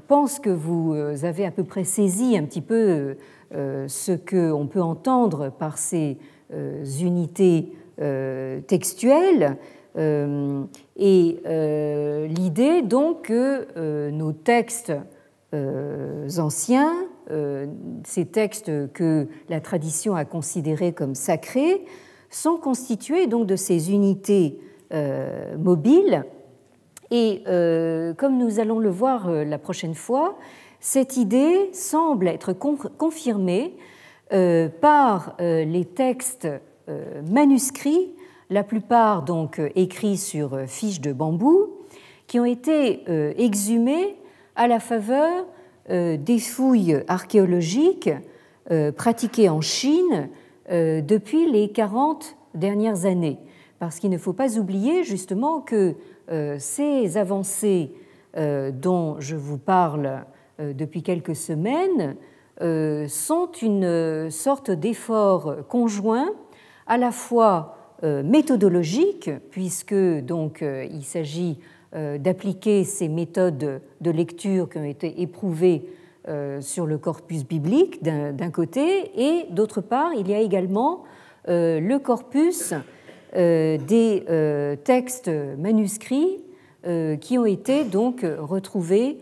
pense 0.08 0.40
que 0.40 0.50
vous 0.50 0.96
avez 1.24 1.46
à 1.46 1.52
peu 1.52 1.64
près 1.64 1.84
saisi 1.84 2.38
un 2.38 2.44
petit 2.44 2.62
peu 2.62 3.16
ce 3.52 4.12
qu'on 4.12 4.68
peut 4.68 4.82
entendre 4.82 5.52
par 5.52 5.78
ces 5.78 6.18
unités 7.00 7.72
textuelles 8.68 9.58
euh, 9.98 10.64
et 10.96 11.42
euh, 11.46 12.28
l'idée 12.28 12.82
donc 12.82 13.24
que 13.24 13.68
euh, 13.76 14.12
nos 14.12 14.32
textes 14.32 14.94
anciens, 16.38 16.94
ces 18.04 18.26
textes 18.26 18.72
que 18.94 19.28
la 19.50 19.62
tradition 19.62 20.16
a 20.16 20.26
considérés 20.26 20.94
comme 20.94 21.16
sacrés, 21.16 21.86
sont 22.30 22.58
constitués 22.58 23.28
donc 23.28 23.48
de 23.48 23.56
ces 23.56 23.92
unités 23.92 24.60
mobiles. 25.58 26.26
Et 27.12 27.44
comme 28.18 28.38
nous 28.38 28.60
allons 28.60 28.80
le 28.80 28.90
voir 28.90 29.30
la 29.30 29.58
prochaine 29.58 29.96
fois, 29.96 30.38
cette 30.80 31.18
idée 31.18 31.70
semble 31.74 32.28
être 32.28 32.54
confirmée 32.54 33.76
par 34.82 35.36
les 35.40 35.86
textes 35.86 36.48
manuscrits 37.30 38.14
la 38.52 38.64
plupart 38.64 39.24
donc 39.24 39.60
euh, 39.60 39.70
écrits 39.76 40.18
sur 40.18 40.54
euh, 40.54 40.68
fiches 40.68 41.02
de 41.02 41.14
bambou, 41.14 41.70
qui 42.28 42.40
ont 42.40 42.46
été 42.46 43.04
euh, 43.10 43.34
exhumés 43.38 44.16
à 44.56 44.68
la 44.68 44.80
faveur 44.80 45.46
des 45.90 46.40
fouilles 46.40 47.04
archéologiques 47.08 48.12
pratiquées 48.96 49.50
en 49.50 49.62
Chine 49.62 50.30
depuis 50.70 51.52
les 51.52 51.70
40 51.70 52.38
dernières 52.54 53.06
années. 53.06 53.40
Parce 53.80 54.00
qu'il 54.00 54.12
ne 54.12 54.18
faut 54.18 54.34
pas 54.34 54.58
oublier 54.58 55.04
justement 55.04 55.60
que 55.60 55.96
ces 56.60 57.18
avancées 57.18 57.92
dont 58.38 59.20
je 59.20 59.36
vous 59.36 59.58
parle 59.58 60.24
depuis 60.60 61.04
quelques 61.04 61.36
semaines 61.36 62.16
sont 63.08 63.52
une 63.62 64.30
sorte 64.30 64.72
d'effort 64.72 65.68
conjoint 65.68 66.32
à 66.88 66.98
la 66.98 67.12
fois 67.12 67.76
euh, 68.04 68.24
méthodologique, 68.24 69.30
puisque 69.52 69.94
euh, 69.94 70.88
il 70.92 71.04
s'agit 71.04 71.60
euh, 71.60 71.81
d'appliquer 71.94 72.84
ces 72.84 73.10
méthodes 73.10 73.82
de 74.00 74.12
lecture 74.12 74.70
qui 74.70 74.78
ont 74.78 74.86
été 74.86 75.22
éprouvées 75.22 75.90
sur 76.62 76.86
le 76.86 76.98
corpus 76.98 77.46
biblique 77.46 78.02
d'un 78.02 78.52
côté, 78.52 79.12
et 79.18 79.48
d'autre 79.52 79.82
part, 79.82 80.14
il 80.14 80.30
y 80.30 80.34
a 80.34 80.40
également 80.40 81.04
le 81.48 81.98
corpus 81.98 82.74
des 83.34 84.78
textes 84.84 85.32
manuscrits 85.58 86.38
qui 87.20 87.38
ont 87.38 87.46
été 87.46 87.84
donc 87.84 88.26
retrouvés 88.40 89.18